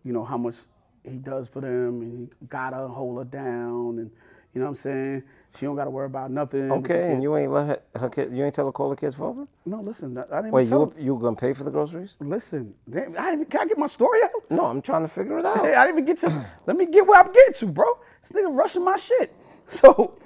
[0.02, 0.56] you know, how much
[1.04, 4.10] he does for them, and he gotta hold her down, and
[4.54, 5.22] you know what I'm saying?
[5.56, 6.70] She don't gotta worry about nothing.
[6.72, 9.16] Okay, and you ain't let her, her kid, you ain't tell her call the kids
[9.16, 9.46] father?
[9.66, 12.16] No, listen, I didn't Wait, you you gonna pay for the groceries?
[12.20, 14.30] Listen, damn, I didn't, can I get my story out?
[14.50, 15.64] No, I'm trying to figure it out.
[15.64, 16.50] Hey, I didn't even get to.
[16.66, 17.98] let me get where I'm getting to, bro.
[18.22, 19.34] This nigga rushing my shit.
[19.68, 20.18] So,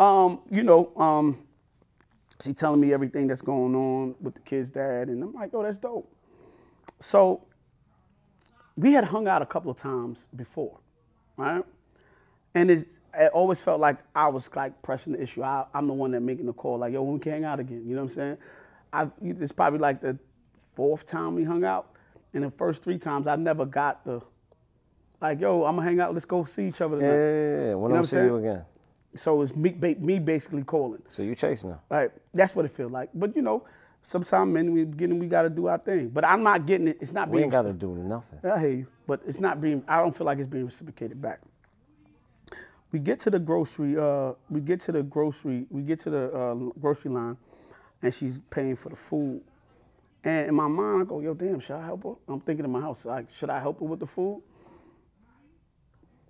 [0.00, 1.38] um, you know, um,
[2.42, 5.62] she telling me everything that's going on with the kid's dad, and I'm like, oh,
[5.62, 6.10] that's dope.
[7.00, 7.44] So,
[8.76, 10.80] we had hung out a couple of times before,
[11.36, 11.62] right?
[12.54, 15.42] And it, it always felt like I was like pressing the issue.
[15.42, 17.60] I, I'm the one that making the call, like, yo, when we can hang out
[17.60, 17.84] again.
[17.86, 18.38] You know what I'm saying?
[18.92, 20.18] I, it's probably like the
[20.74, 21.90] fourth time we hung out.
[22.32, 24.20] And the first three times, I never got the,
[25.20, 26.14] like, yo, I'm gonna hang out.
[26.14, 27.12] Let's go see each other tonight.
[27.12, 27.74] yeah, yeah, yeah.
[27.74, 28.46] When You know I'm I'm see you saying?
[28.46, 28.64] again.
[29.16, 31.02] So it's me, me basically calling.
[31.10, 31.80] So you chasing her.
[31.90, 33.10] Like that's what it feels like.
[33.14, 33.64] But you know,
[34.02, 36.08] sometimes men we getting we got to do our thing.
[36.10, 36.98] But I'm not getting it.
[37.00, 37.44] It's not We being.
[37.44, 38.38] ain't gotta do nothing.
[38.48, 39.82] I hear you, but it's not being.
[39.88, 41.40] I don't feel like it's being reciprocated back.
[42.92, 43.96] We get to the grocery.
[43.98, 45.66] Uh, we get to the grocery.
[45.70, 47.36] We get to the uh, grocery line,
[48.02, 49.42] and she's paying for the food.
[50.22, 52.70] And in my mind, I go, "Yo, damn, should I help her?" I'm thinking in
[52.70, 54.42] my house, like, should I help her with the food?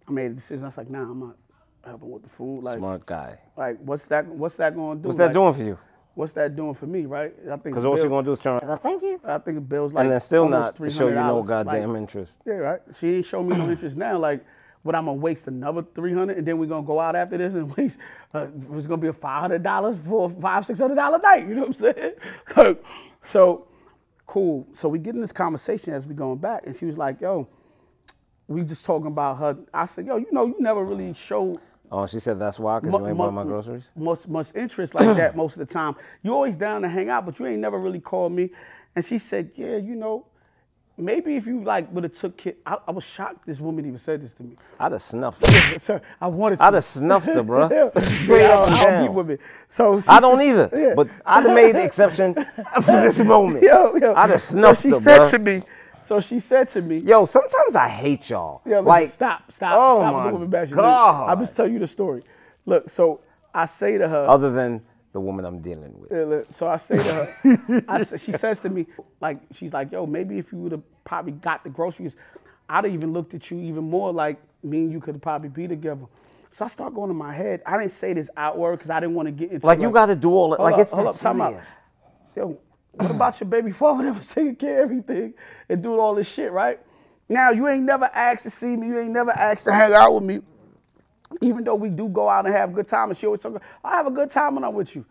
[0.08, 0.64] I made a decision.
[0.64, 1.36] I was like, "Nah, I'm not
[1.90, 2.62] helping with the food.
[2.64, 3.38] Like, Smart guy.
[3.56, 4.26] like what's that?
[4.26, 5.08] What's that going to do?
[5.08, 5.78] What's that Like, doing for you?
[6.14, 7.06] What's that doing for me?
[7.06, 7.32] Right?
[7.44, 9.20] I think Because the all she bill- gonna do is turn around Well, thank you.
[9.24, 11.98] I think the bill's like and then still almost not show you no goddamn like-
[12.00, 12.40] interest.
[12.46, 12.80] Yeah, right.
[12.94, 14.18] She ain't showing me no interest now.
[14.18, 14.44] Like,
[14.82, 17.54] what I'm gonna waste another three hundred, and then we're gonna go out after this
[17.54, 17.98] and waste.
[18.34, 21.46] Uh, it's gonna be a five hundred dollars for a five six hundred dollar night.
[21.46, 22.12] You know what I'm saying?
[22.56, 22.84] Like,
[23.22, 23.68] so
[24.26, 24.66] cool.
[24.72, 27.48] So we get in this conversation as we going back, and she was like, "Yo,
[28.48, 31.58] we just talking about her." I said, "Yo, you know, you never really showed
[31.92, 33.84] Oh, she said that's why, because you ain't buying my groceries?
[33.96, 35.96] Much much interest like that most of the time.
[36.22, 38.50] You always down to hang out, but you ain't never really called me.
[38.94, 40.26] And she said, "Yeah, you know,
[40.96, 43.98] maybe if you like would have took kid." I, I was shocked this woman even
[43.98, 44.56] said this to me.
[44.78, 45.78] I'd have snuffed her.
[45.80, 46.58] Sir, I wanted.
[46.58, 46.62] to.
[46.64, 47.66] I'd have snuffed her, bro.
[47.98, 49.06] Straight yeah, and I don't down.
[49.06, 49.38] be women.
[49.66, 50.94] So she I don't said- either, yeah.
[50.94, 52.34] but I'd have made the exception
[52.82, 53.64] for this moment.
[53.64, 54.14] yo, yo.
[54.14, 55.30] I'd have snuffed so she her, said bruh.
[55.30, 55.62] to me.
[56.02, 56.98] So she said to me.
[56.98, 58.62] Yo, sometimes I hate y'all.
[58.64, 60.76] Yeah, like, like, stop, stop, oh stop with the woman bashing.
[60.76, 61.28] God.
[61.28, 62.22] I'll just tell you the story.
[62.66, 63.20] Look, so
[63.54, 64.26] I say to her.
[64.28, 64.82] other than
[65.12, 66.10] the woman I'm dealing with.
[66.10, 68.86] Yeah, look, So I say to her, I she says to me,
[69.20, 72.16] like, she's like, yo, maybe if you would have probably got the groceries,
[72.68, 75.66] I'd have even looked at you even more like me and you could probably be
[75.66, 76.06] together.
[76.50, 77.62] So I start going in my head.
[77.64, 80.06] I didn't say this outward because I didn't want to get into Like, you got
[80.06, 80.60] to do all it.
[80.60, 81.60] Like, up, it's hold up, time out.
[82.36, 82.58] Yo,
[82.92, 85.34] what about your baby father that was taking care of everything
[85.68, 86.80] and doing all this shit, right?
[87.28, 88.88] Now you ain't never asked to see me.
[88.88, 90.40] You ain't never asked to hang out with me.
[91.40, 93.62] Even though we do go out and have a good time, and she always talk,
[93.84, 95.06] I have a good time when I'm with you.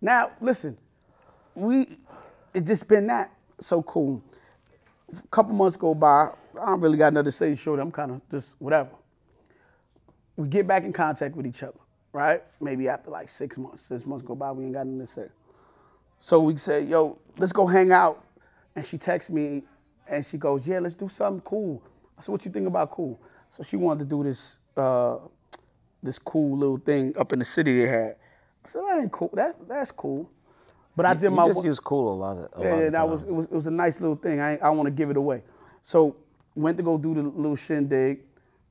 [0.00, 0.78] Now, listen,
[1.56, 1.98] we
[2.54, 4.22] it just been that so cool.
[5.12, 6.30] A couple months go by.
[6.60, 7.54] I don't really got nothing to say.
[7.56, 8.90] Short, I'm kind of just whatever.
[10.36, 11.78] We get back in contact with each other,
[12.12, 12.42] right?
[12.60, 15.26] Maybe after like six months, six months go by, we ain't got nothing to say.
[16.24, 18.24] So we said, yo, let's go hang out.
[18.76, 19.62] And she texts me
[20.08, 21.82] and she goes, yeah, let's do something cool.
[22.18, 23.20] I said, what you think about cool?
[23.50, 25.18] So she wanted to do this uh,
[26.02, 28.16] this cool little thing up in the city they had.
[28.64, 29.28] I said, that ain't cool.
[29.34, 30.30] That, that's cool.
[30.96, 32.88] But I did You my just use cool a lot of a yeah, lot yeah,
[32.88, 34.40] that was it was it was a nice little thing.
[34.40, 35.42] I I want to give it away.
[35.82, 36.16] So
[36.54, 38.20] went to go do the little shindig.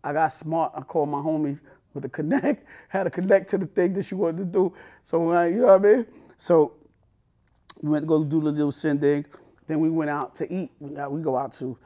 [0.04, 0.72] I got smart.
[0.76, 1.60] I called my homie
[1.94, 2.66] with a connect.
[2.88, 4.74] Had to connect to the thing that she wanted to do.
[5.04, 6.08] So I, you know what I mean.
[6.38, 6.74] So
[7.84, 9.28] we went to go do the little shindig.
[9.68, 10.72] Then we went out to eat.
[10.80, 11.78] We, we go out to,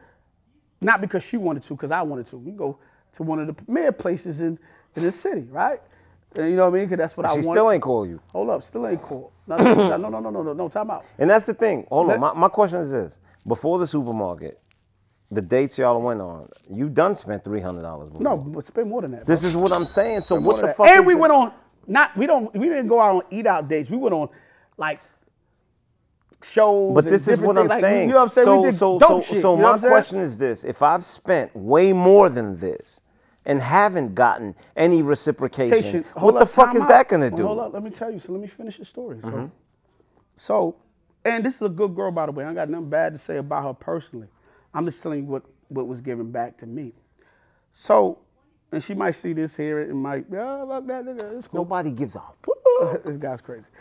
[0.80, 2.38] not because she wanted to, because I wanted to.
[2.38, 2.78] We go
[3.14, 4.60] to one of the premier places in,
[4.96, 5.82] in the city, right?
[6.36, 6.86] And you know what I mean?
[6.88, 7.52] Because that's what I She wanted.
[7.52, 8.22] still ain't call you.
[8.32, 9.34] Hold up, still ain't cool.
[9.48, 11.04] No, no, no, no, no, no, no, no, time out.
[11.18, 11.88] And that's the thing.
[11.90, 12.20] Hold Let- on.
[12.22, 13.20] My, my question is this.
[13.48, 14.60] Before the supermarket,
[15.32, 18.22] the dates y'all went on, you done spent $300 before.
[18.22, 19.26] No, but spend more than that.
[19.26, 20.22] This is what I'm saying.
[20.22, 21.54] So More what the fuck And we the- went on
[21.90, 23.90] not we don't we didn't go out on eat out dates.
[23.90, 24.28] We went on
[24.78, 25.00] like
[26.44, 26.94] shows.
[26.96, 27.68] But this is what I'm.
[27.68, 28.10] Like, saying.
[28.10, 28.46] you know what I'm saying?
[28.46, 29.92] So, we did so, so, shit, so you know my what I'm saying?
[29.92, 33.02] question is this: If I've spent way more than this,
[33.46, 36.90] and haven't gotten any reciprocation, what Hold the fuck is out.
[36.90, 37.46] that gonna Well, do?
[37.48, 38.20] Hold up, let me tell you.
[38.20, 39.20] So let me finish the story.
[39.22, 39.46] So, Mm-hmm.
[40.36, 40.76] so,
[41.26, 42.46] and this is a good girl, by the way.
[42.46, 44.28] I got nothing bad to say about her personally.
[44.74, 46.94] I'm just telling you what what was given back to me.
[47.72, 48.20] So,
[48.72, 51.06] and she might see this here and might, fuck that
[51.52, 51.62] cool.
[51.62, 52.22] Nobody gives a
[53.06, 53.72] this guy's crazy.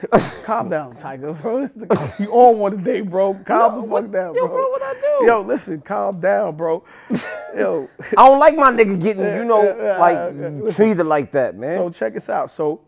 [0.44, 1.68] Calm down, Tiger, bro.
[2.18, 3.34] You on one today, bro.
[3.34, 4.42] Calm the fuck down, bro.
[4.42, 5.26] yo, bro, what I do?
[5.26, 6.84] Yo, listen, calm down, bro.
[7.56, 9.62] Yo, I don't like my nigga getting, you know,
[10.00, 11.74] like treated like that, man.
[11.76, 12.50] So check us out.
[12.50, 12.80] So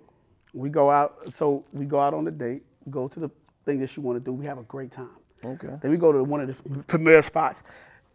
[0.53, 1.33] we go out.
[1.33, 2.63] So we go out on the date.
[2.91, 3.31] Go to the
[3.65, 4.33] thing that you want to do.
[4.33, 5.11] We have a great time.
[5.45, 5.69] Okay.
[5.81, 7.63] Then we go to one of the premier spots.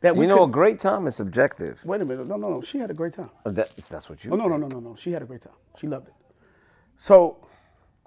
[0.01, 1.83] That we you know, a great time is subjective.
[1.85, 2.27] Wait a minute.
[2.27, 2.61] No, no, no.
[2.61, 3.29] She had a great time.
[3.45, 4.31] Uh, That, that's what you.
[4.31, 4.95] Oh no, no, no, no, no.
[4.95, 5.53] She had a great time.
[5.77, 6.13] She loved it.
[6.95, 7.37] So,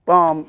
[0.08, 0.46] um,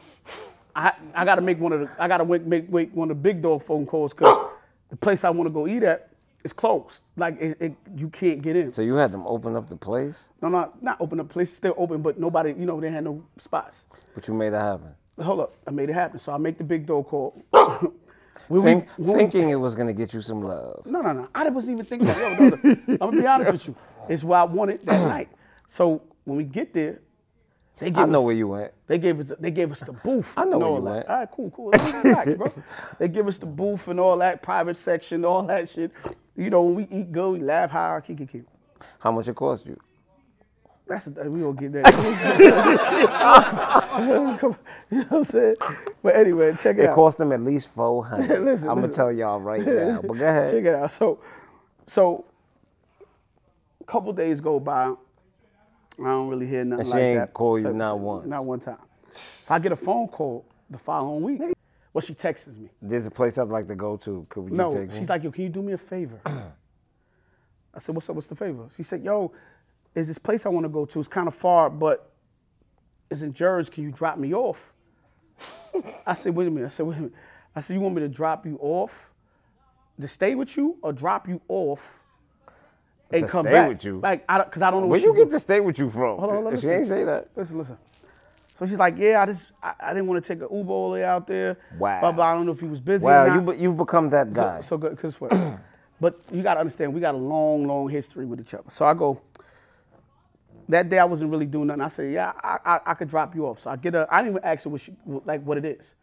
[0.76, 3.22] I I gotta make one of the I gotta make make, make one of the
[3.22, 4.50] big dog phone calls because
[4.90, 6.10] the place I want to go eat at
[6.44, 7.02] is closed.
[7.16, 8.72] Like it, it, you can't get in.
[8.72, 11.18] So you had them open up the place, No, not not open.
[11.20, 12.50] The place still open, but nobody.
[12.58, 13.86] You know, they had no spots.
[14.16, 14.90] but you made it happen.
[15.22, 16.20] Hold up, I made it happen.
[16.20, 17.42] So I make the big dog call.
[18.50, 20.86] We- Think, when we- thinking it was gonna get you some love.
[20.86, 21.30] no, no, no.
[21.34, 22.08] I wasn't even thinking.
[22.08, 22.78] Yo, no, no.
[22.90, 23.76] I'm gonna be honest with you.
[24.10, 25.30] It's what I wanted that night.
[25.66, 27.00] So when we get there,
[27.84, 28.72] they gave I know us, where you went.
[28.88, 29.38] They gave us.
[29.40, 30.32] They gave us the booth.
[30.38, 30.82] I know where you that.
[30.92, 31.08] went.
[31.08, 31.72] All right, cool, cool.
[31.72, 32.48] Relax, bro.
[32.98, 35.92] They give us the booth and all that private section, all that shit.
[36.38, 38.44] You know, when we eat good, we laugh high, kick, kick, kick.
[39.00, 39.78] How much it cost you?
[40.88, 42.40] That's we gonna get that.
[44.92, 45.56] you know what I'm saying?
[46.02, 46.92] But anyway, check it, It out.
[46.92, 48.42] It cost them at least four hundred.
[48.44, 50.02] Listen, I'm gonna tell y'all right now.
[50.02, 50.52] But go ahead.
[50.54, 50.92] Check it out.
[50.92, 51.20] So,
[51.88, 52.26] so
[53.82, 54.94] a couple days go by.
[56.00, 57.34] I don't really hear nothing And she like ain't that.
[57.34, 58.28] call you So- not once.
[58.28, 58.78] Not one time.
[59.10, 61.42] So I get a phone call the following week.
[61.94, 62.70] Well, she texts me.
[62.82, 64.26] There's a place I'd like to go to.
[64.30, 64.98] Could you No, take me?
[64.98, 66.20] she's like, yo, can you do me a favor?
[66.26, 68.16] I said, what's up?
[68.16, 68.68] What's the favor?
[68.76, 69.32] She said, yo,
[69.94, 71.00] is this place I want to go to.
[71.00, 72.12] It's kind of far, but
[73.12, 73.72] it's in Jersey.
[73.72, 74.74] Can you drop me off?
[76.08, 76.68] I said, wait a minute.
[76.68, 77.14] I said, wait a minute.
[77.56, 79.12] I said, you want me to drop you off
[80.02, 81.80] to stay with you or drop you off
[83.12, 83.70] and To come stay back?
[83.70, 84.00] with you?
[84.02, 86.18] Like, I, because I don't know Where you get to stay with you from?
[86.18, 87.30] Hold on, hold on, she ain't say that.
[87.36, 87.78] Listen, listen.
[88.56, 90.90] So she's like, yeah, I just, I, I didn't want to take an Uber all
[90.90, 91.58] the way out there.
[91.78, 92.00] Wow.
[92.02, 92.32] Blah, blah.
[92.32, 94.62] I don't know if he was busy or Wow, you you've become that guy.
[94.62, 95.32] So, so good, cause what?
[96.00, 98.70] but you gotta understand, we got a long, long history with each other.
[98.70, 99.22] So I go.
[100.70, 101.82] That day I wasn't really doing nothing.
[101.82, 103.60] I said, yeah, I, I, I could drop you off.
[103.60, 104.08] So I get her.
[104.10, 105.96] I didn't even ask her what she, like what it is.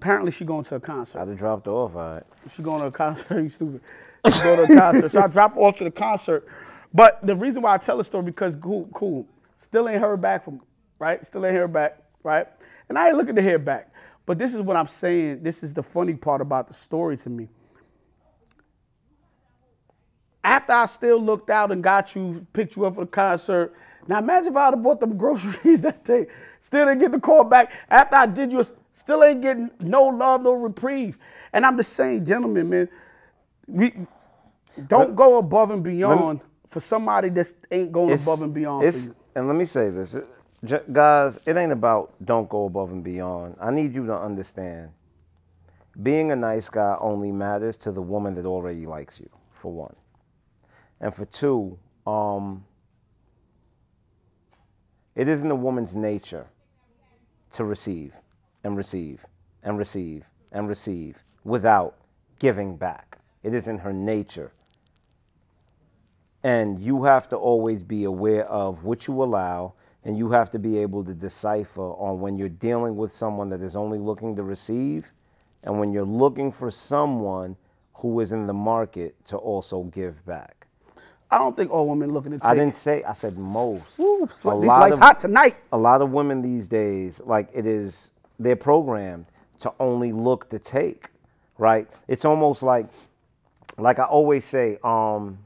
[0.00, 1.20] Apparently she going to a concert.
[1.20, 1.96] I'd have dropped off.
[1.96, 2.22] All right.
[2.54, 3.36] She going to a concert.
[3.42, 3.80] you stupid.
[4.32, 5.08] She going to a concert.
[5.10, 6.46] So I drop off to the concert.
[6.94, 9.26] But the reason why I tell the story because cool, cool.
[9.58, 10.60] Still ain't heard back from,
[11.00, 11.26] right?
[11.26, 12.46] Still ain't heard back, right?
[12.88, 13.92] And I ain't looking to hear back.
[14.24, 15.42] But this is what I'm saying.
[15.42, 17.48] This is the funny part about the story to me.
[20.44, 23.74] After I still looked out and got you, picked you up for the concert.
[24.06, 26.28] Now imagine if I'd have bought them groceries that day.
[26.60, 27.72] Still didn't get the call back.
[27.90, 28.64] After I did you,
[28.98, 31.18] still ain't getting no love, no reprieve.
[31.52, 32.88] And I'm just saying, gentlemen, man,
[33.68, 33.92] we
[34.88, 39.14] don't go above and beyond for somebody that ain't going above and beyond for you.
[39.36, 40.28] And let me say this, it-
[40.64, 43.56] j- guys, it ain't about don't go above and beyond.
[43.60, 44.90] I need you to understand.
[46.02, 49.94] Being a nice guy only matters to the woman that already likes you, for one.
[51.00, 52.64] And for two, um,
[55.14, 56.46] it isn't a woman's nature
[57.52, 58.14] to receive
[58.64, 59.24] and receive
[59.62, 61.96] and receive and receive without
[62.38, 63.18] giving back.
[63.42, 64.52] It is in her nature.
[66.44, 70.58] And you have to always be aware of what you allow, and you have to
[70.58, 74.42] be able to decipher on when you're dealing with someone that is only looking to
[74.44, 75.08] receive,
[75.64, 77.56] and when you're looking for someone
[77.94, 80.66] who is in the market to also give back.
[81.30, 82.46] I don't think all women looking to take.
[82.48, 83.98] I didn't say, I said most.
[83.98, 84.60] Ooh, A sweat.
[84.60, 85.56] These lot lights of- hot tonight.
[85.72, 89.26] a lot of women these days, like it is, they're programmed
[89.60, 91.08] to only look to take,
[91.56, 91.88] right?
[92.06, 92.86] It's almost like,
[93.76, 95.38] like I always say, um,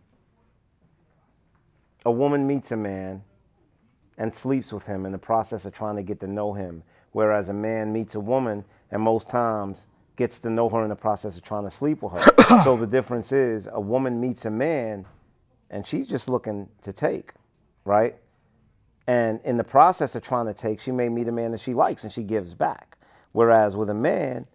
[2.05, 3.23] a woman meets a man
[4.19, 6.83] and sleeps with him in the process of trying to get to know him,
[7.13, 9.87] whereas a man meets a woman and most times
[10.17, 12.61] gets to know her in the process of trying to sleep with her.
[12.65, 15.07] so the difference is a woman meets a man
[15.71, 17.33] and she's just looking to take,
[17.85, 18.17] right?
[19.07, 21.75] And in the process of trying to take, she may meet a man that she
[21.75, 22.99] likes and she gives back.
[23.33, 24.47] Whereas with a man,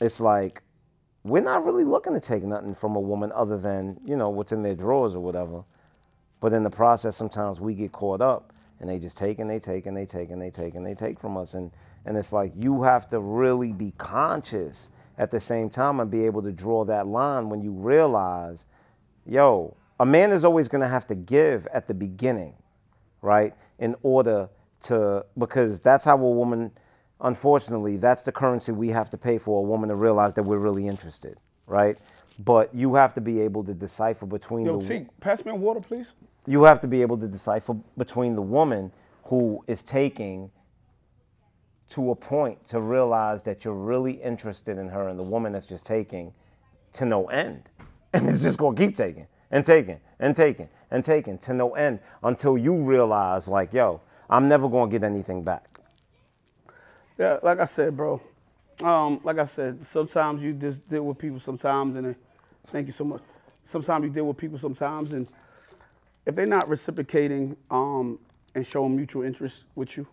[0.00, 0.62] it's like
[1.24, 4.52] we're not really looking to take nothing from a woman other than, you know, what's
[4.52, 5.64] in their drawers or whatever.
[6.40, 9.58] But in the process, sometimes we get caught up and they just take and they
[9.58, 11.54] take and they take and they take and they take from us.
[11.54, 11.70] And,
[12.06, 16.24] and it's like you have to really be conscious at the same time and be
[16.24, 18.66] able to draw that line when you realize,
[19.26, 22.54] yo, a man is always going to have to give at the beginning,
[23.22, 23.54] right?
[23.78, 24.48] In order
[24.82, 26.70] to, because that's how a woman,
[27.20, 30.58] unfortunately, that's the currency we have to pay for a woman to realize that we're
[30.58, 31.98] really interested, right?
[32.44, 35.54] But you have to be able to decipher between Yo, the T, pass me a
[35.54, 36.12] water, please.
[36.46, 38.92] you have to be able to decipher between the woman
[39.24, 40.50] who is taking
[41.90, 45.66] to a point to realize that you're really interested in her and the woman that's
[45.66, 46.32] just taking
[46.92, 47.62] to no end.
[48.14, 52.00] And it's just gonna keep taking and taking and taking and taken to no end
[52.22, 55.80] until you realize, like, yo, I'm never gonna get anything back.
[57.18, 58.20] Yeah, like I said, bro.
[58.82, 62.14] Um, like I said, sometimes you just deal with people sometimes, and uh,
[62.68, 63.22] thank you so much.
[63.64, 65.26] Sometimes you deal with people sometimes, and
[66.26, 68.18] if they're not reciprocating um,
[68.54, 70.06] and showing mutual interest with you,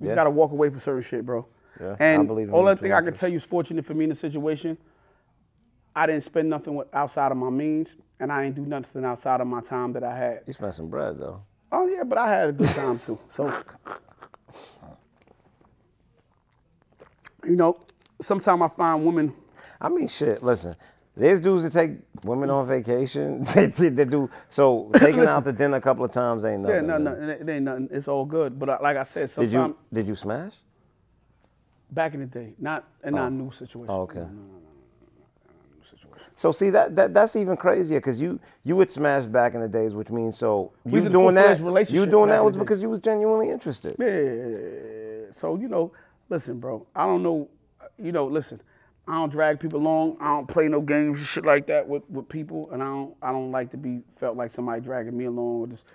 [0.00, 0.06] you Yeah.
[0.06, 1.46] just gotta walk away from certain shit, bro.
[1.80, 3.84] Yeah, I and believe in all I mutual think I can tell you is fortunate
[3.84, 4.78] for me in the situation.
[5.94, 9.40] I didn't spend nothing with- outside of my means, and I didn't do nothing outside
[9.40, 10.40] of my time that I had.
[10.46, 11.42] You spent some bread though.
[11.70, 13.18] Oh yeah, but I had a good time too.
[13.28, 13.52] So,
[17.44, 17.78] you know,
[18.20, 19.34] sometimes I find women.
[19.80, 20.42] I mean, shit.
[20.42, 20.76] Listen,
[21.16, 21.92] there's dudes that take
[22.24, 23.42] women on vacation.
[23.54, 24.90] they, they do so.
[24.96, 26.76] Taking her out to dinner a couple of times ain't nothing.
[26.76, 27.88] Yeah, no, no, it ain't nothing.
[27.90, 28.58] It's all good.
[28.58, 30.52] But uh, like I said, Did sometimes you did you smash?
[31.90, 33.90] back in the day, not in our new situation.
[33.90, 34.20] Oh, okay.
[34.20, 34.54] No, no, no, no, no,
[35.46, 36.26] no, new situation.
[36.34, 39.68] So see that, that that's even crazier because you you would smash back in the
[39.68, 42.88] days, which means so you was doing that relationship you doing that was because you
[42.90, 43.96] was genuinely interested.
[43.98, 45.30] Yeah.
[45.30, 45.92] So you know,
[46.28, 46.86] listen, bro.
[46.94, 47.48] I don't know.
[47.98, 48.60] You know, listen.
[49.08, 50.16] I don't drag people along.
[50.20, 53.16] I don't play no games and shit like that with, with people, and I don't.
[53.20, 55.86] I don't like to be felt like somebody dragging me along or just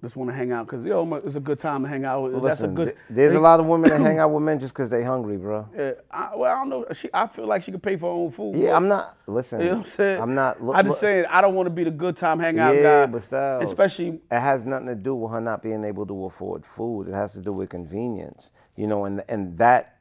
[0.00, 2.28] just want to hang out because yo, it's a good time to hang out.
[2.30, 2.84] That's a Listen, good.
[2.86, 5.02] th- there's they- a lot of women that hang out with men just because they
[5.02, 5.68] hungry, bro.
[5.76, 6.84] Yeah, I, well, I don't know.
[6.94, 8.54] She, I feel like she could pay for her own food.
[8.54, 8.74] Yeah, bro.
[8.76, 9.16] I'm not.
[9.26, 10.22] Listen, You know what I'm saying?
[10.22, 10.62] I'm not.
[10.62, 12.82] look- I just look- saying I don't want to be the good time hangout Yeah,
[12.82, 13.06] guy.
[13.06, 16.64] but Styles, especially it has nothing to do with her not being able to afford
[16.64, 17.08] food.
[17.08, 19.96] It has to do with convenience, you know, and and that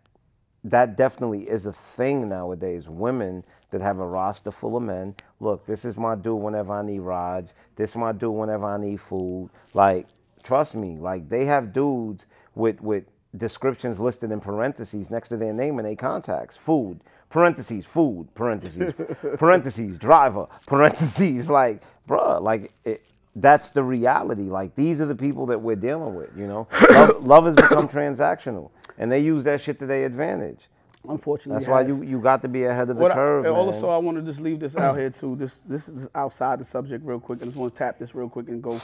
[0.64, 2.90] that definitely is a thing nowadays.
[2.90, 5.16] Women that have a roster full of men.
[5.40, 7.54] Look, this is my dude whenever I need rides.
[7.76, 9.50] This is my dude whenever I need food.
[9.74, 10.08] Like,
[10.44, 13.06] trust me, like they have dudes with with
[13.36, 16.56] descriptions listed in parentheses next to their name and their contacts.
[16.56, 18.94] Food, parentheses, food, parentheses,
[19.38, 21.50] parentheses, driver, parentheses.
[21.58, 23.06] Like, bruh, like it,
[23.36, 24.44] that's the reality.
[24.44, 26.36] Like these are the people that we're dealing with.
[26.38, 30.68] You know, love, love has become transactional, and they use that shit to their advantage.
[31.10, 31.60] Unfortunately.
[31.64, 33.54] That's why you you got to be ahead of the What I- curve, man.
[33.54, 35.36] also, I want to just leave this out here too.
[35.36, 37.42] This this is outside the subject real quick.
[37.42, 38.80] I just want to tap this real quick and go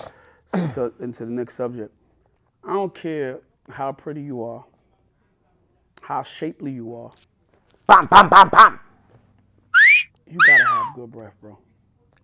[0.53, 1.93] into, into the next subject.
[2.63, 4.63] I don't care how pretty you are,
[6.01, 7.11] how shapely you are.
[7.87, 8.79] Bam, bam, bam, bam.
[10.29, 11.57] You gotta have good breath, bro.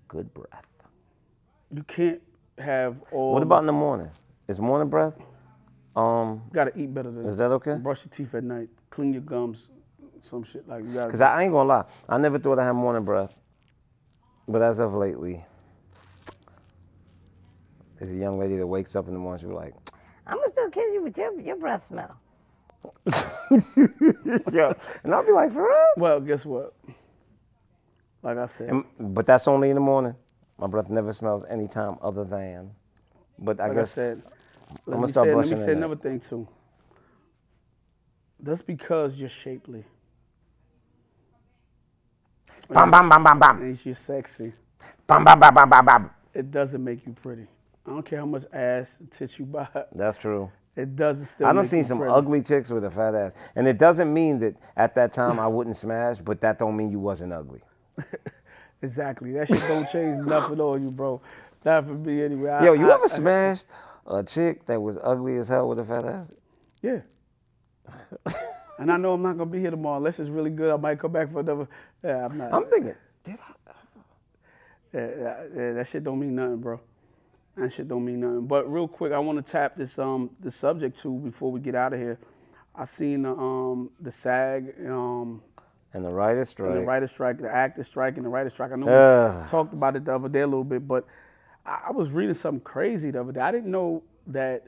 [0.07, 0.65] Good breath.
[1.71, 2.21] You can't
[2.57, 3.33] have all.
[3.33, 4.09] What about in the morning?
[4.47, 5.15] Is morning breath?
[5.95, 7.25] Um, You gotta eat better than.
[7.25, 7.75] is that okay?
[7.75, 8.69] Brush your teeth at night.
[8.89, 9.67] Clean your gums.
[10.23, 11.09] Some shit like you gotta.
[11.11, 13.37] Cause I ain't gonna lie, I never thought I had morning breath,
[14.47, 15.43] but as of lately,
[17.97, 19.41] there's a young lady that wakes up in the morning.
[19.41, 19.73] She be like,
[20.27, 22.19] I'm gonna still kiss you, but your, your breath smell.
[24.53, 26.73] "Yeah," and I'll be like, "For real?" well, guess what?
[28.21, 30.15] Like I said, And- but that's only in the morning.
[30.57, 32.71] My breath never smells any time other than.
[33.37, 34.21] But I like I guess said,
[34.85, 36.47] let I'ma me start say, let me say another thing too.
[38.41, 39.85] That's because you're shapely
[42.69, 44.53] bam, bam, bam, bam, bam, and you're sexy,
[45.07, 46.09] bam, bam, bam, bam, bam, bam.
[46.33, 47.47] it doesn't make you pretty.
[47.85, 49.67] I don't care how much ass tits you buy.
[49.93, 50.51] That's true.
[50.75, 51.47] It doesn't still.
[51.47, 52.13] I done seen some pretty.
[52.13, 55.47] ugly chicks with a fat ass, and it doesn't mean that at that time I
[55.47, 57.61] wouldn't smash, but that don't mean you wasn't ugly.
[58.81, 59.33] Exactly.
[59.33, 61.21] That shit don't change nothing on you, bro.
[61.65, 62.49] Not for me anyway.
[62.49, 63.65] I- Yo, you I- ever I- smashed
[64.07, 66.31] a chick that was ugly as hell with a fat ass?
[66.81, 67.01] Yeah.
[68.79, 70.71] and I know I'm not gonna be here tomorrow unless it's really good.
[70.73, 71.67] I might come back for another.
[72.03, 72.53] Yeah, I'm not.
[72.53, 73.53] I'm thinking, did I?
[74.93, 76.79] Yeah, yeah, yeah, that shit don't mean nothing, bro.
[77.57, 78.47] That shit don't mean nothing.
[78.47, 81.75] But real quick, I want to tap this um the subject too before we get
[81.75, 82.17] out of here.
[82.75, 85.41] I seen the um the SAG um
[85.93, 86.75] And the writer's and strike.
[86.75, 88.71] the writer strike, the actor strike, and the writer strike.
[88.71, 89.43] I know Ugh.
[89.43, 91.05] we talked about it the other day a little bit, but
[91.65, 93.41] I, I was reading something crazy the other day.
[93.41, 94.67] I didn't know that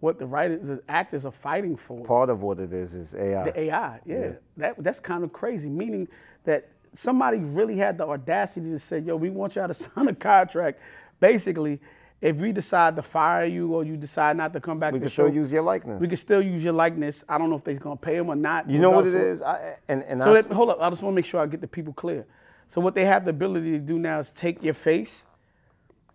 [0.00, 2.04] what the writers, the actors are fighting for.
[2.04, 3.44] Part of what it is is AI.
[3.44, 4.32] The AI, yeah.
[4.58, 5.70] That that's kind of crazy.
[5.70, 6.08] Meaning
[6.44, 10.14] that somebody really had the audacity to say, "Yo, we want y'all to sign a
[10.14, 10.80] contract."
[11.20, 11.80] Basically,
[12.20, 15.00] if we decide to fire you or you decide not to come back we to
[15.00, 16.00] can the show, still use your likeness.
[16.00, 17.24] we can still use your likeness.
[17.28, 18.68] I don't know if they're gonna pay him or not.
[18.68, 19.42] you know what it is.
[19.42, 21.60] I, and and So that, hold up, I just want to make sure I get
[21.60, 22.26] the people clear.
[22.66, 25.26] So what they have the ability to do now is take your face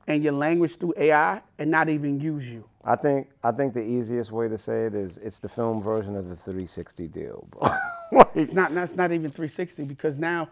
[0.07, 2.67] and your language through AI and not even use you.
[2.89, 6.15] I think I think the easiest way to say it is it's the film version
[6.15, 7.47] of the 360 deal.
[8.11, 8.73] Like, It's not.
[8.73, 10.49] That's not even 360 because now,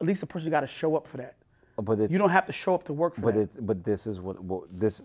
[0.00, 1.36] at least the person got to show up for that.
[1.80, 3.40] but it's You don't have to show up to work for but that.
[3.42, 5.00] it's but this is what, what this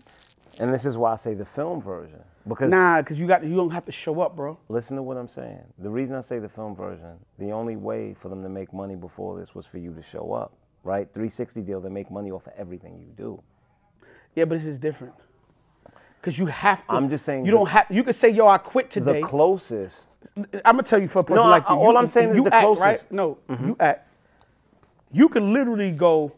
[0.58, 2.18] and this is why I say the film version
[2.48, 4.58] because Nah, because you got you don't have to show up, bro.
[4.68, 5.62] listen to what I'm saying.
[5.78, 8.96] The reason I say the film version, the only way for them to make money
[8.96, 10.50] before this was for you to show up,
[10.82, 11.06] right?
[11.12, 13.40] 360 deal, they make money off of everything you do.
[14.34, 15.14] Yeah, but this is different.
[16.24, 16.92] Cause you have to.
[16.92, 17.84] I'm just saying You the- don't have.
[17.90, 20.08] You could say, "Yo, I quit today." The closest
[20.64, 21.80] I'm gonna tell you for a person No, like I- you.
[21.80, 23.12] all you, I'm saying is you the act, closest.
[23.12, 23.16] Mm-hmm.
[23.18, 23.36] Right?
[23.60, 24.08] No, you act.
[25.12, 26.32] You can literally go,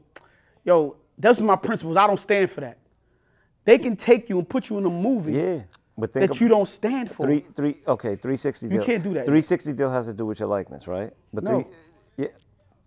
[0.64, 1.97] "Yo, those are my principles.
[1.97, 2.78] I don't stand for that."
[3.64, 5.61] They can take you and put you in a movie yeah,
[5.97, 7.22] but think that you don't stand for.
[7.22, 8.80] Three, three, okay, 360 deal.
[8.80, 9.24] You can't do that.
[9.24, 11.12] 360 deal has to do with your likeness, right?
[11.32, 11.61] But No.
[11.62, 11.70] three,
[12.16, 12.28] yeah,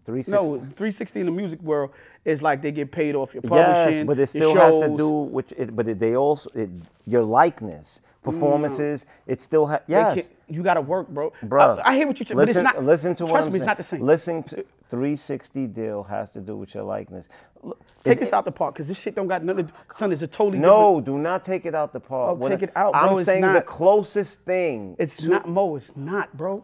[0.09, 0.31] 360.
[0.31, 1.91] No, 360 in the music world
[2.25, 3.93] is like they get paid off your publishing.
[3.93, 5.75] Yes, but it still has to do with it.
[5.75, 6.69] But it, they also it,
[7.05, 8.23] your likeness, mm.
[8.23, 9.05] performances.
[9.27, 9.81] It still has.
[9.87, 11.31] Yes, you got to work, bro.
[11.43, 11.61] bro.
[11.61, 12.85] I, I hear what you're saying, Listen, but it's not.
[12.85, 13.61] listen to what trust I'm me, saying.
[13.61, 14.01] it's not the same.
[14.01, 17.29] Listen, to 360 deal has to do with your likeness.
[17.61, 19.67] Look, Take this out the park, cause this shit don't got nothing.
[19.67, 22.31] to- Son, it's a totally No, do not take it out the park.
[22.31, 24.95] Oh, What take it out, I'm bro, saying the closest thing.
[24.97, 25.75] It's not Moe.
[25.75, 26.63] It's not, bro.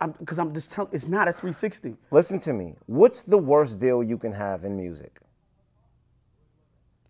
[0.00, 0.90] I'm because I'm just telling.
[0.92, 1.96] It's not a 360.
[2.10, 2.74] Listen to me.
[2.86, 5.20] What's the worst deal you can have in music?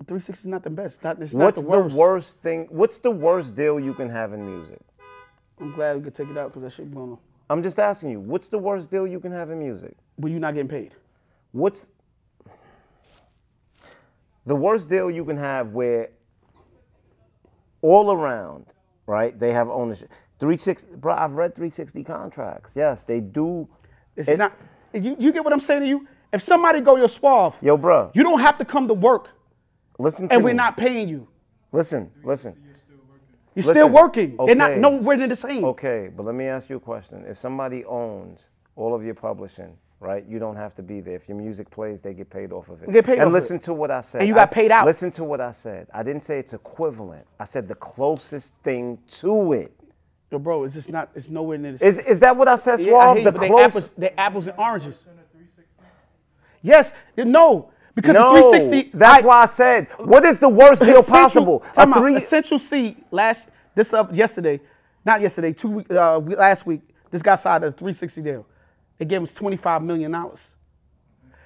[0.07, 1.03] 360 is not the best.
[1.03, 1.97] Not, it's What's not the the worst.
[1.97, 2.67] worst thing?
[2.71, 4.81] What's the worst deal you can have in music?
[5.61, 7.19] I'm glad we could take it out because that shit going on.
[7.49, 8.21] I'm just asking you.
[8.21, 9.97] What's the worst deal you can have in music?
[10.19, 10.95] But you're not getting paid.
[11.53, 11.87] What's
[14.45, 16.11] the worst deal you can have where
[17.83, 18.67] all around,
[19.07, 19.39] right?
[19.39, 20.11] They have ownership.
[20.39, 21.15] 360, bro.
[21.15, 22.75] I've read 360 contracts.
[22.77, 23.69] Yes, they do.
[24.17, 24.53] It's It- not.
[24.93, 26.07] You, you get what I'm saying to you?
[26.33, 28.11] If somebody go your suave, Yo, bro.
[28.15, 29.31] you don't have to come to work
[29.99, 30.51] Listen to and me.
[30.51, 31.29] we're not paying you.
[31.73, 32.55] Listen, listen.
[33.55, 34.37] You're Listen, still working.
[34.39, 34.47] Okay.
[34.47, 35.65] They're not nowhere near the same.
[35.65, 37.25] Okay, but let me ask you a question.
[37.27, 41.15] If somebody owns all of your publishing, right, you don't have to be there.
[41.15, 42.87] If your music plays, they get paid off of it.
[42.87, 43.63] They get paid and off of listen it.
[43.65, 44.21] to what I said.
[44.21, 44.85] And you got I- paid out.
[44.85, 45.87] Listen to what I said.
[45.95, 47.27] I didn't say it's equivalent.
[47.41, 49.73] I said the closest thing to it.
[50.31, 51.11] Yo, bro, it's just not.
[51.15, 51.87] It's nowhere near the.
[51.87, 53.61] Is is that what I said, Yeah, I hear you, the but they close.
[53.63, 55.05] apples, they apples and oranges.
[56.63, 58.91] Yes, no, because no, the 360.
[58.99, 61.61] that's I- why I said, what is the worst deal Essential- possible?
[61.73, 62.01] Time A out.
[62.01, 62.19] three.
[62.21, 64.61] Central Cee last this up yesterday,
[65.05, 66.81] not yesterday, two week, uh, we- last week.
[67.13, 68.45] This guy signed a 360 deal.
[68.99, 70.57] They gave him 25 million dollars.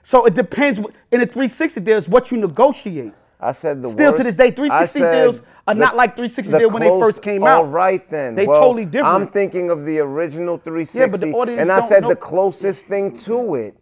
[0.03, 0.81] So it depends.
[0.81, 3.13] what- In a 360 deal is what you negotiate.
[3.43, 6.53] I said the Still to this day, 360 said deals are the- not like 360
[6.53, 7.57] the deal when they first came out.
[7.59, 8.35] All right then.
[8.35, 9.15] They Well, totally different.
[9.15, 10.99] I'm thinking of the original 360.
[10.99, 13.77] Yeah, but the audience and I said know- the closest thing to it.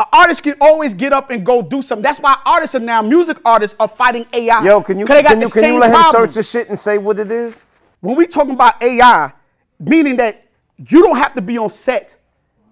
[0.00, 2.02] An artist can always get up and go do something.
[2.02, 4.62] That's why artists are now music artists are fighting AI.
[4.62, 7.18] Yo, can you can you can you let him search the shit and say what
[7.18, 7.62] it is?
[8.00, 9.32] when we talking about AI,
[9.80, 10.44] meaning that
[10.76, 12.16] you don't have to be on set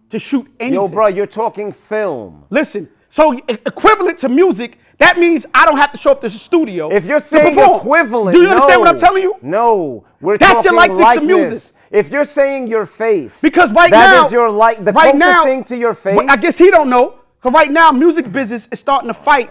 [0.08, 0.74] to shoot anything.
[0.74, 2.44] Yo, bro, you're talking film.
[2.50, 6.38] Listen, so equivalent to music, that means I don't have to show up to the
[6.38, 6.90] studio.
[6.90, 9.34] If you're saying equivalent, do you understand what I'm telling you?
[9.42, 11.72] No, we're That's your talking likeness to music.
[11.90, 15.44] If you're saying your face, Because right that now, is your like the right now,
[15.44, 16.18] thing to your face.
[16.28, 17.20] I guess he don't know.
[17.40, 19.50] Cause right now, music business is starting to fight.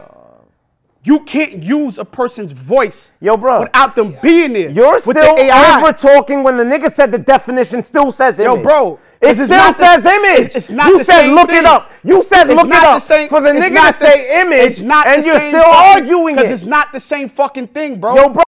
[1.08, 3.60] You can't use a person's voice, Yo, bro.
[3.60, 4.70] without them being there.
[4.72, 5.78] You're still the AI.
[5.80, 8.58] over talking when the nigga said the definition still says image.
[8.58, 10.56] Yo, bro, It still not the- says image.
[10.56, 11.60] it's not you the said same look thing.
[11.60, 11.92] it up.
[12.04, 14.00] You said It's look it not the up same- for the it's nigga not to
[14.00, 16.92] the- say image, it's not and the you're same still fucking- arguing Cause it's not
[16.92, 18.16] the same fucking thing, bro.
[18.16, 18.44] Yo, bro,